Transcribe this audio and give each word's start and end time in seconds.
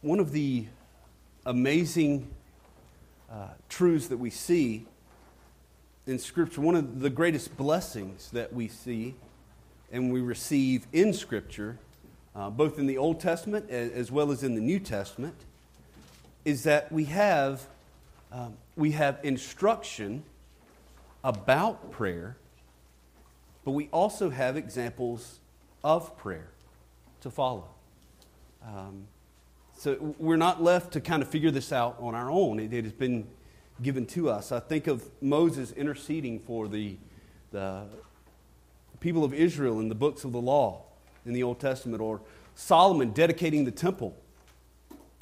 one 0.00 0.20
of 0.20 0.30
the 0.30 0.64
amazing 1.44 2.28
uh, 3.30 3.48
truths 3.68 4.06
that 4.08 4.16
we 4.16 4.30
see 4.30 4.86
in 6.06 6.18
Scripture, 6.18 6.60
one 6.60 6.76
of 6.76 7.00
the 7.00 7.10
greatest 7.10 7.56
blessings 7.56 8.30
that 8.30 8.52
we 8.52 8.68
see 8.68 9.14
and 9.90 10.12
we 10.12 10.20
receive 10.20 10.86
in 10.92 11.12
Scripture, 11.12 11.78
uh, 12.36 12.48
both 12.48 12.78
in 12.78 12.86
the 12.86 12.96
Old 12.96 13.18
Testament 13.18 13.68
as 13.70 14.12
well 14.12 14.30
as 14.30 14.44
in 14.44 14.54
the 14.54 14.60
New 14.60 14.78
Testament, 14.78 15.34
is 16.44 16.62
that 16.62 16.92
we 16.92 17.04
have, 17.06 17.66
um, 18.30 18.54
we 18.76 18.92
have 18.92 19.18
instruction 19.24 20.22
about 21.24 21.90
prayer, 21.90 22.36
but 23.64 23.72
we 23.72 23.88
also 23.92 24.30
have 24.30 24.56
examples 24.56 25.40
of 25.82 26.16
prayer 26.16 26.48
to 27.20 27.30
follow. 27.30 27.64
Um, 28.64 29.08
so 29.78 30.14
we're 30.18 30.36
not 30.36 30.60
left 30.60 30.94
to 30.94 31.00
kind 31.00 31.22
of 31.22 31.28
figure 31.28 31.52
this 31.52 31.72
out 31.72 31.96
on 32.00 32.16
our 32.16 32.28
own. 32.28 32.58
It, 32.58 32.72
it, 32.72 32.82
has 32.82 32.92
been 32.92 33.28
given 33.80 34.06
to 34.06 34.28
us. 34.28 34.50
I 34.50 34.58
think 34.58 34.88
of 34.88 35.08
Moses 35.20 35.70
interceding 35.70 36.40
for 36.40 36.66
the, 36.66 36.96
the 37.52 37.84
people 38.98 39.22
of 39.22 39.32
Israel 39.32 39.78
in 39.78 39.88
the 39.88 39.94
books 39.94 40.24
of 40.24 40.32
the 40.32 40.40
law 40.40 40.82
in 41.24 41.32
the 41.32 41.44
Old 41.44 41.60
Testament, 41.60 42.02
or 42.02 42.20
Solomon 42.56 43.12
dedicating 43.12 43.64
the 43.64 43.70
temple 43.70 44.16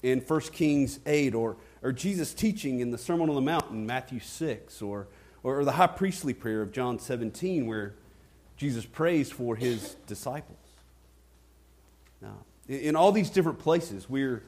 in 0.02 0.20
1 0.20 0.40
Kings 0.40 1.00
8, 1.04 1.34
or, 1.34 1.58
or 1.82 1.92
Jesus 1.92 2.32
teaching 2.32 2.80
in 2.80 2.90
the 2.90 2.98
Sermon 2.98 3.28
on 3.28 3.34
the 3.34 3.42
Mount 3.42 3.70
in 3.70 3.84
Matthew 3.84 4.20
6, 4.20 4.80
or, 4.80 5.06
or 5.42 5.66
the 5.66 5.72
high 5.72 5.86
priestly 5.86 6.32
prayer 6.32 6.62
of 6.62 6.72
John 6.72 6.98
17, 6.98 7.66
where 7.66 7.92
Jesus 8.56 8.86
prays 8.86 9.30
for 9.30 9.54
his 9.54 9.96
disciples. 10.06 10.56
Now, 12.22 12.38
in 12.68 12.96
all 12.96 13.12
these 13.12 13.30
different 13.30 13.58
places, 13.58 14.08
we're, 14.08 14.42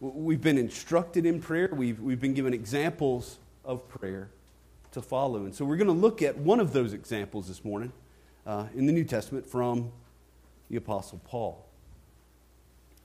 we've 0.00 0.40
been 0.40 0.58
instructed 0.58 1.26
in 1.26 1.40
prayer, 1.40 1.68
we've, 1.72 2.00
we've 2.00 2.20
been 2.20 2.34
given 2.34 2.54
examples 2.54 3.38
of 3.64 3.88
prayer 3.88 4.30
to 4.92 5.02
follow. 5.02 5.44
And 5.44 5.54
so 5.54 5.64
we're 5.64 5.76
going 5.76 5.88
to 5.88 5.92
look 5.92 6.22
at 6.22 6.38
one 6.38 6.60
of 6.60 6.72
those 6.72 6.92
examples 6.92 7.48
this 7.48 7.64
morning 7.64 7.92
uh, 8.46 8.66
in 8.74 8.86
the 8.86 8.92
New 8.92 9.04
Testament 9.04 9.46
from 9.46 9.92
the 10.70 10.76
Apostle 10.76 11.20
Paul. 11.24 11.64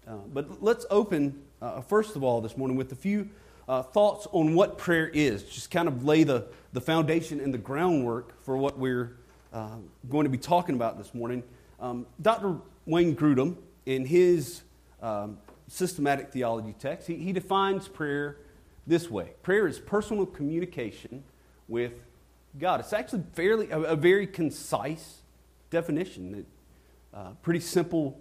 Uh, 0.08 0.16
but 0.34 0.62
let's 0.64 0.86
open, 0.90 1.42
uh, 1.62 1.82
first 1.82 2.16
of 2.16 2.24
all, 2.24 2.42
this 2.42 2.58
morning 2.58 2.78
with 2.78 2.92
a 2.92 2.96
few 2.96 3.30
uh, 3.68 3.82
thoughts 3.82 4.28
on 4.32 4.56
what 4.56 4.78
prayer 4.78 5.08
is, 5.08 5.44
just 5.44 5.72
kind 5.72 5.88
of 5.88 6.04
lay 6.04 6.24
the, 6.24 6.46
the 6.74 6.82
foundation 6.82 7.40
and 7.40 7.54
the 7.54 7.58
groundwork 7.58 8.42
for 8.44 8.58
what 8.58 8.78
we're 8.78 9.16
uh, 9.54 9.76
going 10.09 10.26
to 10.26 10.30
be 10.30 10.38
talking 10.38 10.76
about 10.76 10.98
this 10.98 11.14
morning. 11.14 11.44
Um, 11.80 12.06
Dr. 12.22 12.58
Wayne 12.86 13.16
Grudem 13.16 13.56
in 13.86 14.06
his 14.06 14.62
um, 15.02 15.38
systematic 15.67 16.31
theology 16.31 16.76
text, 16.80 17.08
he, 17.08 17.16
he 17.16 17.34
defines 17.34 17.88
prayer 17.88 18.38
this 18.86 19.09
way 19.09 19.31
prayer 19.44 19.67
is 19.67 19.80
personal 19.80 20.25
communication 20.25 21.23
with 21.67 21.94
God. 22.59 22.80
It's 22.81 22.94
actually 22.94 23.23
fairly 23.34 23.72
a, 23.72 23.80
a 23.80 23.95
very 23.95 24.28
concise 24.28 25.22
definition, 25.70 26.45
uh, 27.14 27.31
pretty 27.42 27.62
simple 27.62 28.20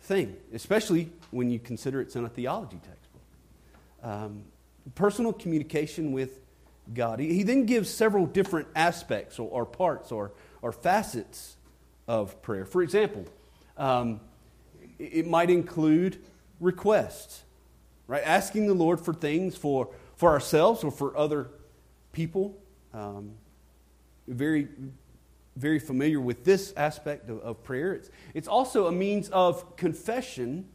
thing, 0.00 0.36
especially 0.52 1.10
when 1.30 1.50
you 1.50 1.58
consider 1.58 2.00
it's 2.00 2.16
in 2.16 2.24
a 2.24 2.28
theology 2.28 2.78
textbook. 2.78 3.22
Um, 4.02 4.44
personal 4.94 5.32
communication 5.32 6.12
with 6.12 6.40
God. 6.92 7.18
He, 7.18 7.32
he, 7.34 7.42
then 7.42 7.64
gives 7.64 7.88
several 7.88 8.26
different 8.26 8.68
aspects 8.76 9.38
or, 9.38 9.48
or, 9.48 9.64
parts 9.64 10.12
or, 10.12 10.32
or 10.60 10.72
facets 10.72 11.56
of 12.06 12.40
prayer. 12.42 12.66
For 12.66 12.82
example, 12.82 13.24
um, 13.78 14.20
it 15.12 15.26
might 15.26 15.50
include 15.50 16.18
requests, 16.60 17.44
right? 18.06 18.22
Asking 18.24 18.66
the 18.66 18.74
Lord 18.74 19.00
for 19.00 19.12
things 19.12 19.56
for, 19.56 19.90
for 20.16 20.30
ourselves 20.30 20.84
or 20.84 20.90
for 20.90 21.16
other 21.16 21.48
people. 22.12 22.56
Um, 22.92 23.32
very, 24.26 24.68
very 25.56 25.78
familiar 25.78 26.20
with 26.20 26.44
this 26.44 26.72
aspect 26.76 27.28
of, 27.28 27.40
of 27.40 27.62
prayer. 27.62 27.92
It's, 27.94 28.10
it's 28.32 28.48
also 28.48 28.86
a 28.86 28.92
means 28.92 29.28
of 29.28 29.76
confession 29.76 30.68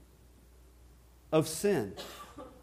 of 1.32 1.48
sin. 1.48 1.94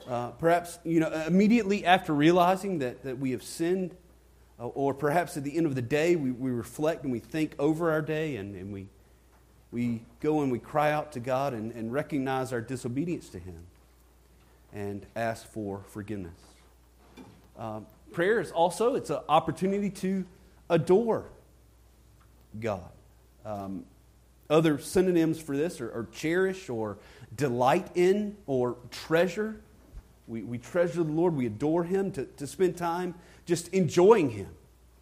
Uh, 0.09 0.31
perhaps, 0.33 0.79
you 0.85 1.01
know, 1.01 1.11
immediately 1.27 1.85
after 1.85 2.15
realizing 2.15 2.79
that, 2.79 3.03
that 3.03 3.19
we 3.19 3.33
have 3.33 3.43
sinned, 3.43 3.97
uh, 4.61 4.67
or 4.69 4.95
perhaps 4.95 5.37
at 5.37 5.43
the 5.43 5.57
end 5.57 5.67
of 5.67 5.75
the 5.75 5.83
day, 5.83 6.15
we, 6.15 6.31
we 6.31 6.51
reflect 6.51 7.03
and 7.03 7.13
we 7.13 7.19
think 7.19 7.55
over 7.59 7.91
our 7.91 8.03
day 8.03 8.37
and, 8.37 8.55
and 8.55 8.73
we 8.73 8.89
we 9.77 10.01
go 10.21 10.41
and 10.41 10.51
we 10.51 10.59
cry 10.59 10.91
out 10.91 11.13
to 11.13 11.21
God 11.21 11.53
and, 11.53 11.71
and 11.73 11.93
recognize 11.93 12.51
our 12.51 12.63
disobedience 12.63 13.29
to 13.29 13.39
Him 13.39 13.59
and 14.73 15.05
ask 15.15 15.47
for 15.53 15.83
forgiveness. 15.89 16.41
Um, 17.59 17.85
prayer 18.11 18.41
is 18.41 18.51
also 18.53 18.95
it's 18.95 19.11
an 19.11 19.19
opportunity 19.29 19.91
to 19.91 20.25
adore 20.71 21.27
God. 22.59 22.89
Um, 23.45 23.85
other 24.49 24.79
synonyms 24.79 25.43
for 25.43 25.59
this 25.59 25.79
are, 25.83 25.91
are, 25.91 26.09
cherish 26.11 26.71
or 26.71 26.97
delight 27.37 27.89
in 27.95 28.35
or 28.47 28.79
treasure. 28.91 29.61
We, 30.27 30.41
we 30.41 30.57
treasure 30.57 31.05
the 31.05 31.13
Lord, 31.13 31.37
we 31.37 31.45
adore 31.45 31.85
Him, 31.85 32.13
to, 32.13 32.25
to 32.25 32.47
spend 32.47 32.79
time 32.79 33.15
just 33.45 33.69
enjoying 33.75 34.31
Him 34.31 34.49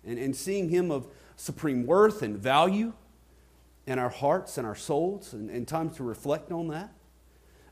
and, 0.04 0.18
and 0.18 0.34
seeing 0.34 0.68
Him 0.68 0.90
of 0.90 1.06
supreme 1.36 1.86
worth 1.86 2.22
and 2.22 2.36
value 2.36 2.92
in 3.86 3.98
our 3.98 4.08
hearts 4.08 4.58
and 4.58 4.66
our 4.66 4.74
souls 4.74 5.32
and, 5.32 5.50
and 5.50 5.68
time 5.68 5.90
to 5.90 6.02
reflect 6.02 6.50
on 6.50 6.68
that. 6.68 6.92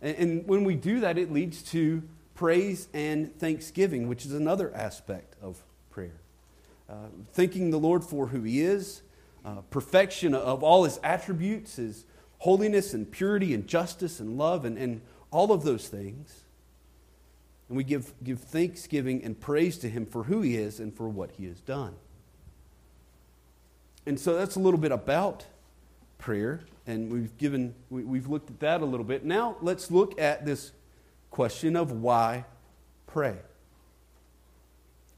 And, 0.01 0.17
and 0.17 0.49
when 0.49 0.65
we 0.65 0.75
do 0.75 1.01
that, 1.01 1.19
it 1.19 1.33
leads 1.33 1.63
to 1.71 2.03
praise 2.35 2.89
and 2.93 3.39
thanksgiving, 3.39 4.09
which 4.09 4.27
is 4.27 4.33
another 4.33 4.75
aspect 4.75 5.35
of 5.41 5.63
prayer. 5.91 6.21
Uh, 6.89 7.07
thanking 7.33 7.71
the 7.71 7.79
Lord 7.79 8.05
for 8.05 8.27
who 8.27 8.43
He 8.43 8.61
is, 8.61 9.03
uh, 9.45 9.63
perfection 9.71 10.35
of 10.35 10.63
all 10.63 10.85
His 10.85 10.99
attributes, 11.03 11.77
His 11.77 12.05
holiness 12.39 12.93
and 12.93 13.11
purity 13.11 13.55
and 13.55 13.67
justice 13.67 14.21
and 14.21 14.37
love 14.37 14.65
and, 14.65 14.77
and 14.77 15.01
all 15.31 15.53
of 15.53 15.63
those 15.63 15.89
things. 15.89 16.45
And 17.69 17.77
we 17.77 17.85
give, 17.85 18.13
give 18.23 18.41
thanksgiving 18.41 19.23
and 19.25 19.39
praise 19.39 19.79
to 19.79 19.89
Him 19.89 20.05
for 20.05 20.25
who 20.25 20.43
He 20.43 20.57
is 20.57 20.81
and 20.81 20.95
for 20.95 21.09
what 21.09 21.31
He 21.33 21.47
has 21.47 21.61
done. 21.61 21.95
And 24.05 24.19
so 24.19 24.37
that's 24.37 24.57
a 24.57 24.61
little 24.61 24.81
bit 24.81 24.93
about 24.93 25.47
prayer, 26.19 26.61
and 26.87 27.11
we've 27.11 27.37
given 27.39 27.75
we, 27.91 28.19
have 28.19 28.29
looked 28.29 28.51
at 28.51 28.61
that 28.61 28.81
a 28.81 28.85
little 28.85 29.05
bit. 29.05 29.25
Now 29.25 29.57
let's 29.61 29.91
look 29.91 30.21
at 30.21 30.47
this 30.47 30.73
question 31.31 31.77
of 31.77 31.93
why 31.93 32.45
pray. 33.07 33.37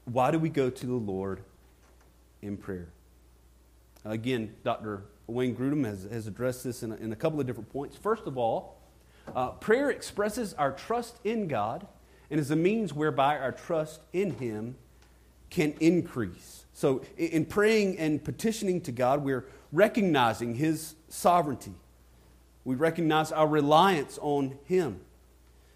Why 0.05 0.31
do 0.31 0.39
we 0.39 0.49
go 0.49 0.69
to 0.69 0.85
the 0.85 0.93
Lord 0.93 1.41
in 2.41 2.57
prayer? 2.57 2.89
Again, 4.03 4.53
Dr. 4.63 5.03
Wayne 5.27 5.55
Grudem 5.55 5.85
has, 5.85 6.03
has 6.11 6.27
addressed 6.27 6.63
this 6.63 6.83
in 6.83 6.91
a, 6.91 6.95
in 6.95 7.11
a 7.11 7.15
couple 7.15 7.39
of 7.39 7.47
different 7.47 7.71
points. 7.71 7.97
First 7.97 8.27
of 8.27 8.37
all, 8.37 8.77
uh, 9.35 9.49
prayer 9.49 9.89
expresses 9.89 10.53
our 10.53 10.71
trust 10.71 11.17
in 11.23 11.47
God 11.47 11.87
and 12.29 12.39
is 12.39 12.51
a 12.51 12.55
means 12.55 12.93
whereby 12.93 13.37
our 13.37 13.51
trust 13.51 14.01
in 14.13 14.31
Him 14.37 14.75
can 15.55 15.73
increase. 15.79 16.65
So, 16.73 17.01
in 17.17 17.45
praying 17.45 17.97
and 17.97 18.21
petitioning 18.21 18.81
to 18.81 18.91
God, 18.91 19.23
we're 19.23 19.45
recognizing 19.71 20.55
His 20.55 20.95
sovereignty. 21.07 21.73
We 22.65 22.75
recognize 22.75 23.31
our 23.31 23.47
reliance 23.47 24.19
on 24.21 24.59
Him. 24.65 24.99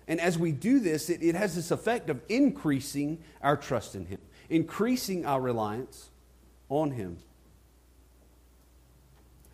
And 0.05 0.19
as 0.19 0.37
we 0.37 0.51
do 0.51 0.81
this, 0.81 1.09
it, 1.09 1.23
it 1.23 1.33
has 1.35 1.55
this 1.55 1.71
effect 1.71 2.09
of 2.09 2.19
increasing 2.27 3.23
our 3.41 3.55
trust 3.55 3.95
in 3.95 4.05
Him, 4.07 4.19
increasing 4.49 5.25
our 5.25 5.39
reliance 5.39 6.09
on 6.67 6.91
Him. 6.91 7.19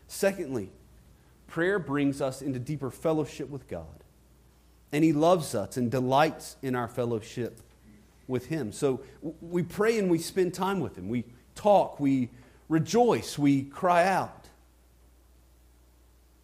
Secondly, 0.08 0.72
prayer 1.46 1.78
brings 1.78 2.20
us 2.20 2.42
into 2.42 2.58
deeper 2.58 2.90
fellowship 2.90 3.52
with 3.52 3.68
God. 3.68 4.04
And 4.92 5.04
He 5.04 5.14
loves 5.14 5.54
us 5.54 5.78
and 5.78 5.92
delights 5.92 6.56
in 6.64 6.74
our 6.74 6.88
fellowship 6.88 7.62
with 8.28 8.48
Him. 8.48 8.72
So 8.72 9.02
we 9.42 9.64
pray 9.64 10.00
and 10.00 10.10
we 10.10 10.18
spend 10.18 10.54
time 10.54 10.80
with 10.80 10.98
Him. 10.98 11.10
We 11.10 11.26
talk, 11.56 12.00
we 12.00 12.30
rejoice, 12.70 13.38
we 13.38 13.64
cry 13.64 14.06
out. 14.06 14.48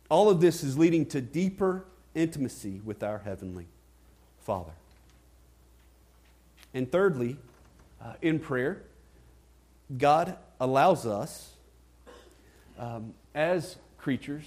All 0.09 0.29
of 0.29 0.41
this 0.41 0.63
is 0.63 0.77
leading 0.77 1.05
to 1.07 1.21
deeper 1.21 1.85
intimacy 2.13 2.81
with 2.83 3.01
our 3.01 3.19
Heavenly 3.19 3.67
Father. 4.41 4.73
And 6.73 6.91
thirdly, 6.91 7.37
uh, 8.01 8.13
in 8.21 8.39
prayer, 8.39 8.83
God 9.97 10.37
allows 10.59 11.05
us 11.05 11.51
um, 12.77 13.13
as 13.35 13.77
creatures 13.97 14.45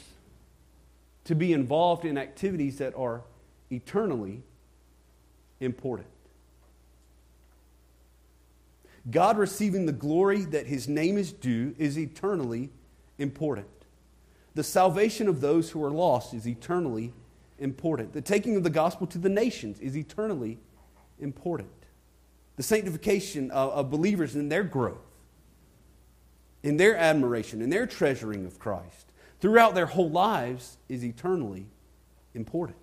to 1.24 1.34
be 1.34 1.52
involved 1.52 2.04
in 2.04 2.18
activities 2.18 2.78
that 2.78 2.94
are 2.96 3.22
eternally 3.70 4.42
important. 5.60 6.08
God 9.10 9.36
receiving 9.36 9.86
the 9.86 9.92
glory 9.92 10.42
that 10.46 10.66
his 10.66 10.88
name 10.88 11.18
is 11.18 11.32
due 11.32 11.74
is 11.78 11.98
eternally 11.98 12.70
important. 13.18 13.68
The 14.54 14.62
salvation 14.62 15.28
of 15.28 15.40
those 15.40 15.70
who 15.70 15.84
are 15.84 15.90
lost 15.90 16.32
is 16.32 16.46
eternally 16.46 17.12
important. 17.58 18.12
The 18.12 18.22
taking 18.22 18.56
of 18.56 18.62
the 18.62 18.70
gospel 18.70 19.06
to 19.08 19.18
the 19.18 19.28
nations 19.28 19.78
is 19.80 19.96
eternally 19.96 20.58
important. 21.18 21.70
The 22.56 22.62
sanctification 22.62 23.50
of, 23.50 23.70
of 23.72 23.90
believers 23.90 24.36
in 24.36 24.48
their 24.48 24.62
growth, 24.62 24.98
in 26.62 26.76
their 26.76 26.96
admiration, 26.96 27.60
in 27.60 27.70
their 27.70 27.86
treasuring 27.86 28.46
of 28.46 28.58
Christ 28.58 29.12
throughout 29.40 29.74
their 29.74 29.86
whole 29.86 30.08
lives 30.10 30.78
is 30.88 31.04
eternally 31.04 31.66
important. 32.32 32.78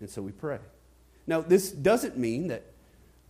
And 0.00 0.08
so 0.08 0.22
we 0.22 0.32
pray. 0.32 0.58
Now, 1.26 1.40
this 1.40 1.70
doesn't 1.70 2.16
mean 2.16 2.48
that 2.48 2.64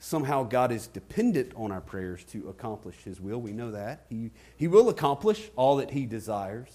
somehow 0.05 0.43
God 0.43 0.71
is 0.71 0.87
dependent 0.87 1.53
on 1.57 1.73
our 1.73 1.81
prayers 1.81 2.25
to 2.25 2.51
accomplish 2.51 2.97
His 3.05 3.23
will. 3.23 3.41
We 3.41 3.53
know 3.53 3.71
that. 3.71 4.05
He, 4.11 4.33
he 4.55 4.69
will 4.69 4.91
accomplish 4.91 5.51
all 5.57 5.77
that 5.77 5.93
He 5.93 6.05
desires 6.05 6.69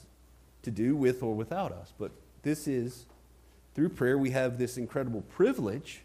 to 0.64 0.72
do 0.72 0.96
with 0.96 1.22
or 1.22 1.36
without 1.36 1.72
us. 1.72 1.94
But 2.00 2.12
this 2.42 2.68
is, 2.68 3.06
through 3.76 3.90
prayer, 3.90 4.18
we 4.18 4.32
have 4.32 4.58
this 4.58 4.78
incredible 4.78 5.22
privilege 5.22 6.02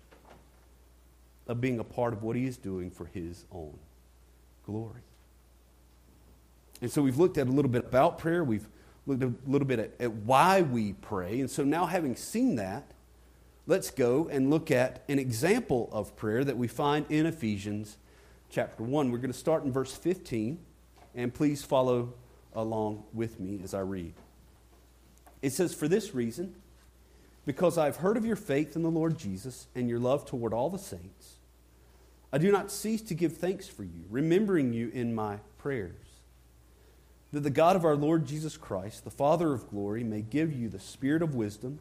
of 1.46 1.62
being 1.62 1.78
a 1.78 1.84
part 1.84 2.12
of 2.12 2.22
what 2.22 2.36
He 2.36 2.44
is 2.44 2.58
doing 2.58 2.90
for 2.90 3.06
His 3.06 3.46
own 3.50 3.78
glory. 4.66 5.00
And 6.82 6.92
so 6.92 7.00
we've 7.00 7.18
looked 7.18 7.38
at 7.38 7.46
a 7.46 7.50
little 7.50 7.70
bit 7.70 7.86
about 7.86 8.18
prayer. 8.18 8.44
We've 8.44 8.68
looked 9.06 9.22
a 9.22 9.32
little 9.46 9.66
bit 9.66 9.78
at, 9.78 9.92
at 9.98 10.12
why 10.12 10.60
we 10.60 10.92
pray. 10.92 11.40
And 11.40 11.50
so 11.50 11.64
now, 11.64 11.86
having 11.86 12.16
seen 12.16 12.56
that, 12.56 12.84
let's 13.66 13.90
go 13.90 14.28
and 14.30 14.50
look 14.50 14.70
at 14.70 15.02
an 15.08 15.18
example 15.18 15.88
of 15.92 16.16
prayer 16.16 16.44
that 16.44 16.56
we 16.56 16.68
find 16.68 17.06
in 17.08 17.26
Ephesians 17.26 17.96
chapter 18.50 18.82
1. 18.82 19.10
We're 19.10 19.18
going 19.18 19.32
to 19.32 19.38
start 19.38 19.64
in 19.64 19.72
verse 19.72 19.92
15, 19.94 20.58
and 21.14 21.32
please 21.32 21.64
follow 21.64 22.14
along 22.52 23.04
with 23.12 23.40
me 23.40 23.60
as 23.64 23.74
I 23.74 23.80
read. 23.80 24.14
It 25.42 25.52
says, 25.52 25.74
For 25.74 25.88
this 25.88 26.14
reason, 26.14 26.54
because 27.46 27.76
I've 27.78 27.96
heard 27.96 28.16
of 28.16 28.24
your 28.24 28.36
faith 28.36 28.76
in 28.76 28.82
the 28.82 28.90
Lord 28.90 29.18
Jesus 29.18 29.66
and 29.74 29.88
your 29.88 29.98
love 29.98 30.24
toward 30.24 30.52
all 30.52 30.70
the 30.70 30.78
saints, 30.78 31.34
I 32.32 32.38
do 32.38 32.50
not 32.50 32.70
cease 32.70 33.02
to 33.02 33.14
give 33.14 33.36
thanks 33.36 33.68
for 33.68 33.84
you, 33.84 34.04
remembering 34.10 34.72
you 34.72 34.90
in 34.92 35.14
my 35.14 35.38
prayers. 35.58 35.94
That 37.32 37.40
the 37.40 37.50
God 37.50 37.76
of 37.76 37.84
our 37.84 37.96
Lord 37.96 38.26
Jesus 38.26 38.56
Christ, 38.56 39.04
the 39.04 39.10
Father 39.10 39.52
of 39.52 39.68
glory, 39.68 40.04
may 40.04 40.20
give 40.20 40.52
you 40.52 40.68
the 40.68 40.80
spirit 40.80 41.22
of 41.22 41.34
wisdom 41.34 41.80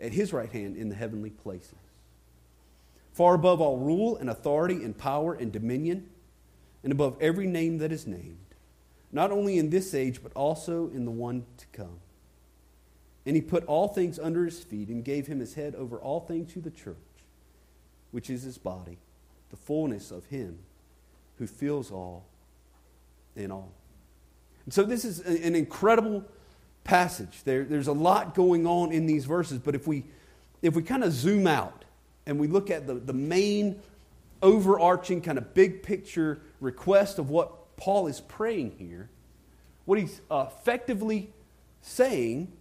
at 0.00 0.12
his 0.12 0.32
right 0.32 0.50
hand 0.50 0.76
in 0.76 0.88
the 0.88 0.94
heavenly 0.94 1.30
places. 1.30 1.74
Far 3.12 3.34
above 3.34 3.60
all 3.60 3.76
rule 3.76 4.16
and 4.16 4.30
authority 4.30 4.84
and 4.84 4.96
power 4.96 5.34
and 5.34 5.52
dominion, 5.52 6.08
and 6.82 6.92
above 6.92 7.16
every 7.20 7.46
name 7.46 7.78
that 7.78 7.92
is 7.92 8.06
named, 8.06 8.38
not 9.12 9.30
only 9.30 9.58
in 9.58 9.70
this 9.70 9.92
age, 9.92 10.22
but 10.22 10.32
also 10.32 10.88
in 10.88 11.04
the 11.04 11.10
one 11.10 11.44
to 11.58 11.66
come. 11.72 12.00
And 13.26 13.36
he 13.36 13.42
put 13.42 13.64
all 13.66 13.88
things 13.88 14.18
under 14.18 14.44
his 14.44 14.62
feet 14.62 14.88
and 14.88 15.04
gave 15.04 15.26
him 15.26 15.40
his 15.40 15.54
head 15.54 15.74
over 15.74 15.98
all 15.98 16.20
things 16.20 16.52
to 16.54 16.60
the 16.60 16.70
church, 16.70 16.96
which 18.12 18.30
is 18.30 18.42
his 18.42 18.56
body, 18.56 18.98
the 19.50 19.56
fullness 19.56 20.10
of 20.10 20.24
him 20.26 20.58
who 21.36 21.46
fills 21.46 21.90
all 21.90 22.26
in 23.36 23.50
all. 23.50 23.72
And 24.64 24.72
so, 24.72 24.84
this 24.84 25.04
is 25.04 25.20
an 25.20 25.54
incredible 25.54 26.24
passage. 26.84 27.42
There, 27.44 27.64
there's 27.64 27.86
a 27.86 27.92
lot 27.92 28.34
going 28.34 28.66
on 28.66 28.92
in 28.92 29.06
these 29.06 29.24
verses, 29.24 29.58
but 29.58 29.74
if 29.74 29.86
we, 29.86 30.04
if 30.62 30.74
we 30.74 30.82
kind 30.82 31.04
of 31.04 31.12
zoom 31.12 31.46
out 31.46 31.84
and 32.26 32.38
we 32.38 32.46
look 32.46 32.70
at 32.70 32.86
the, 32.86 32.94
the 32.94 33.12
main 33.12 33.80
overarching 34.42 35.20
kind 35.20 35.38
of 35.38 35.54
big 35.54 35.82
picture 35.82 36.40
request 36.60 37.18
of 37.18 37.30
what 37.30 37.76
Paul 37.76 38.06
is 38.06 38.20
praying 38.20 38.76
here, 38.78 39.08
what 39.84 39.98
he's 39.98 40.20
effectively 40.30 41.32
saying 41.82 42.52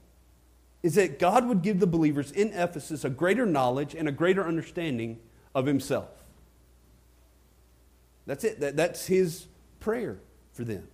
is 0.82 0.96
that 0.96 1.20
God 1.20 1.46
would 1.48 1.62
give 1.62 1.80
the 1.80 1.88
believers 1.88 2.32
in 2.32 2.54
Ephesus 2.54 3.04
a 3.04 3.10
greater 3.10 3.46
knowledge 3.46 3.94
and 3.96 4.08
a 4.08 4.12
greater 4.12 4.48
understanding 4.48 5.20
of 5.54 5.66
himself. 5.66 6.10
That's 8.26 8.44
it. 8.44 8.60
That, 8.62 8.78
that's 8.78 9.08
his 9.08 9.48
prayer 9.80 10.20
for 10.54 10.64
them 10.64 10.88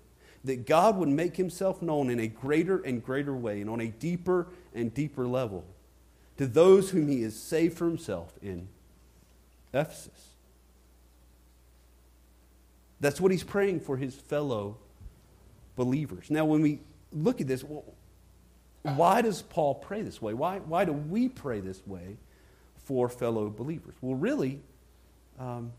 that 0.46 0.66
God 0.66 0.98
would 0.98 1.10
make 1.10 1.38
himself 1.38 1.82
known 1.82 2.10
in 2.10 2.20
a 2.20 2.28
greater 2.28 2.78
and 2.78 3.04
greater 3.04 3.36
way 3.36 3.62
and 3.62 3.70
on 3.70 3.82
a 3.82 3.88
deeper 3.88 4.48
and 4.74 4.94
deeper 4.94 5.28
level 5.28 5.66
to 6.38 6.46
those 6.46 6.92
whom 6.92 7.08
he 7.08 7.24
has 7.24 7.36
saved 7.36 7.78
for 7.78 7.86
himself 7.86 8.34
in 8.42 8.68
Ephesus. 9.74 10.30
That's 13.00 13.20
what 13.20 13.32
he's 13.32 13.44
praying 13.44 13.82
for 13.82 13.98
his 13.98 14.16
fellow 14.16 14.78
believers. 15.76 16.30
Now, 16.30 16.46
when 16.46 16.62
we 16.62 16.80
look 17.12 17.42
at 17.42 17.48
this, 17.48 17.64
well, 17.64 17.84
why 18.84 19.22
does 19.22 19.42
Paul 19.42 19.76
pray 19.76 20.02
this 20.02 20.22
way? 20.22 20.34
Why, 20.34 20.60
why 20.60 20.86
do 20.86 20.94
we 20.94 21.28
pray 21.28 21.60
this 21.60 21.86
way 21.88 22.18
for 22.78 23.10
fellow 23.10 23.50
believers? 23.50 23.96
Well, 24.02 24.16
really, 24.16 24.62
um, 25.40 25.74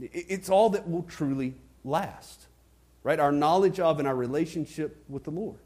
it's 0.00 0.48
all 0.48 0.70
that 0.70 0.88
will 0.88 1.04
truly 1.04 1.54
last 1.84 2.46
right? 3.02 3.18
Our 3.20 3.32
knowledge 3.32 3.80
of 3.80 3.98
and 3.98 4.08
our 4.08 4.16
relationship 4.16 5.02
with 5.08 5.24
the 5.24 5.30
Lord. 5.30 5.60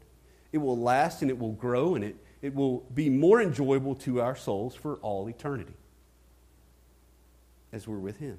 It 0.51 0.59
will 0.59 0.77
last 0.77 1.21
and 1.21 1.31
it 1.31 1.39
will 1.39 1.53
grow 1.53 1.95
and 1.95 2.03
it, 2.03 2.15
it 2.41 2.53
will 2.53 2.85
be 2.93 3.09
more 3.09 3.41
enjoyable 3.41 3.95
to 3.95 4.21
our 4.21 4.35
souls 4.35 4.75
for 4.75 4.95
all 4.97 5.27
eternity 5.27 5.75
as 7.73 7.87
we're 7.87 7.97
with 7.97 8.17
Him. 8.17 8.37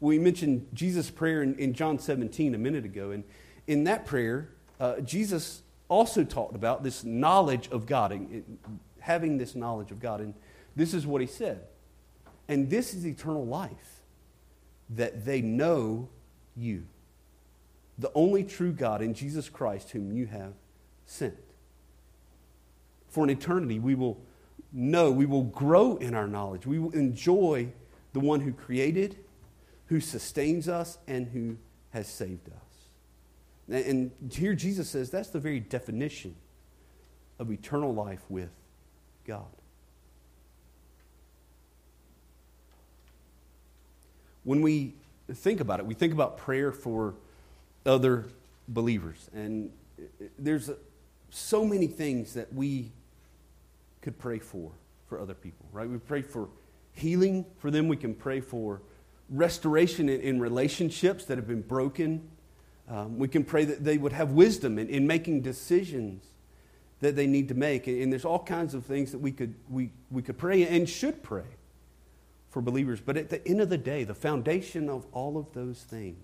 We 0.00 0.18
mentioned 0.18 0.68
Jesus' 0.72 1.10
prayer 1.10 1.42
in, 1.42 1.58
in 1.58 1.74
John 1.74 1.98
17 1.98 2.54
a 2.54 2.58
minute 2.58 2.84
ago, 2.84 3.10
and 3.10 3.24
in 3.66 3.84
that 3.84 4.06
prayer, 4.06 4.50
uh, 4.78 5.00
Jesus 5.00 5.62
also 5.88 6.22
talked 6.24 6.54
about 6.54 6.84
this 6.84 7.02
knowledge 7.02 7.68
of 7.70 7.84
God, 7.84 8.12
and, 8.12 8.58
having 9.00 9.38
this 9.38 9.54
knowledge 9.54 9.90
of 9.90 10.00
God. 10.00 10.20
And 10.20 10.34
this 10.76 10.94
is 10.94 11.06
what 11.06 11.20
He 11.20 11.26
said. 11.26 11.64
And 12.46 12.70
this 12.70 12.94
is 12.94 13.04
eternal 13.06 13.44
life, 13.44 14.02
that 14.90 15.24
they 15.24 15.42
know 15.42 16.08
you 16.56 16.84
the 17.98 18.12
only 18.14 18.44
true 18.44 18.72
God 18.72 19.02
in 19.02 19.14
Jesus 19.14 19.48
Christ, 19.48 19.90
whom 19.90 20.12
you 20.12 20.26
have 20.26 20.52
sent. 21.04 21.34
For 23.08 23.24
an 23.24 23.30
eternity, 23.30 23.78
we 23.78 23.94
will 23.94 24.20
know, 24.72 25.10
we 25.10 25.26
will 25.26 25.44
grow 25.44 25.96
in 25.96 26.14
our 26.14 26.28
knowledge. 26.28 26.66
We 26.66 26.78
will 26.78 26.92
enjoy 26.92 27.68
the 28.12 28.20
one 28.20 28.40
who 28.40 28.52
created, 28.52 29.16
who 29.86 30.00
sustains 30.00 30.68
us, 30.68 30.98
and 31.06 31.26
who 31.28 31.56
has 31.90 32.06
saved 32.06 32.48
us. 32.48 33.84
And 33.86 34.12
here 34.32 34.54
Jesus 34.54 34.88
says 34.88 35.10
that's 35.10 35.30
the 35.30 35.40
very 35.40 35.60
definition 35.60 36.34
of 37.38 37.50
eternal 37.50 37.94
life 37.94 38.22
with 38.28 38.50
God. 39.26 39.44
When 44.44 44.62
we 44.62 44.94
think 45.30 45.60
about 45.60 45.80
it, 45.80 45.86
we 45.86 45.94
think 45.94 46.12
about 46.12 46.38
prayer 46.38 46.72
for 46.72 47.14
other 47.86 48.26
believers. 48.68 49.28
And 49.34 49.70
there's 50.38 50.70
so 51.30 51.64
many 51.64 51.86
things 51.86 52.34
that 52.34 52.52
we 52.52 52.90
could 54.02 54.18
pray 54.18 54.38
for 54.38 54.70
for 55.08 55.18
other 55.18 55.34
people, 55.34 55.66
right? 55.72 55.88
We 55.88 55.98
pray 55.98 56.22
for 56.22 56.48
healing 56.92 57.46
for 57.58 57.70
them. 57.70 57.88
We 57.88 57.96
can 57.96 58.14
pray 58.14 58.40
for 58.40 58.82
restoration 59.30 60.08
in, 60.08 60.20
in 60.20 60.40
relationships 60.40 61.24
that 61.26 61.38
have 61.38 61.46
been 61.46 61.62
broken. 61.62 62.28
Um, 62.88 63.18
we 63.18 63.28
can 63.28 63.44
pray 63.44 63.64
that 63.64 63.84
they 63.84 63.98
would 63.98 64.12
have 64.12 64.32
wisdom 64.32 64.78
in, 64.78 64.88
in 64.88 65.06
making 65.06 65.42
decisions 65.42 66.24
that 67.00 67.16
they 67.16 67.26
need 67.26 67.48
to 67.48 67.54
make. 67.54 67.86
And, 67.86 68.02
and 68.02 68.12
there's 68.12 68.24
all 68.24 68.42
kinds 68.42 68.74
of 68.74 68.84
things 68.84 69.12
that 69.12 69.18
we 69.18 69.32
could, 69.32 69.54
we, 69.68 69.90
we 70.10 70.22
could 70.22 70.38
pray 70.38 70.66
and 70.66 70.88
should 70.88 71.22
pray 71.22 71.44
for 72.50 72.60
believers. 72.62 73.00
But 73.00 73.16
at 73.16 73.28
the 73.30 73.46
end 73.46 73.60
of 73.60 73.68
the 73.68 73.78
day, 73.78 74.04
the 74.04 74.14
foundation 74.14 74.88
of 74.88 75.06
all 75.12 75.36
of 75.36 75.52
those 75.52 75.82
things 75.82 76.18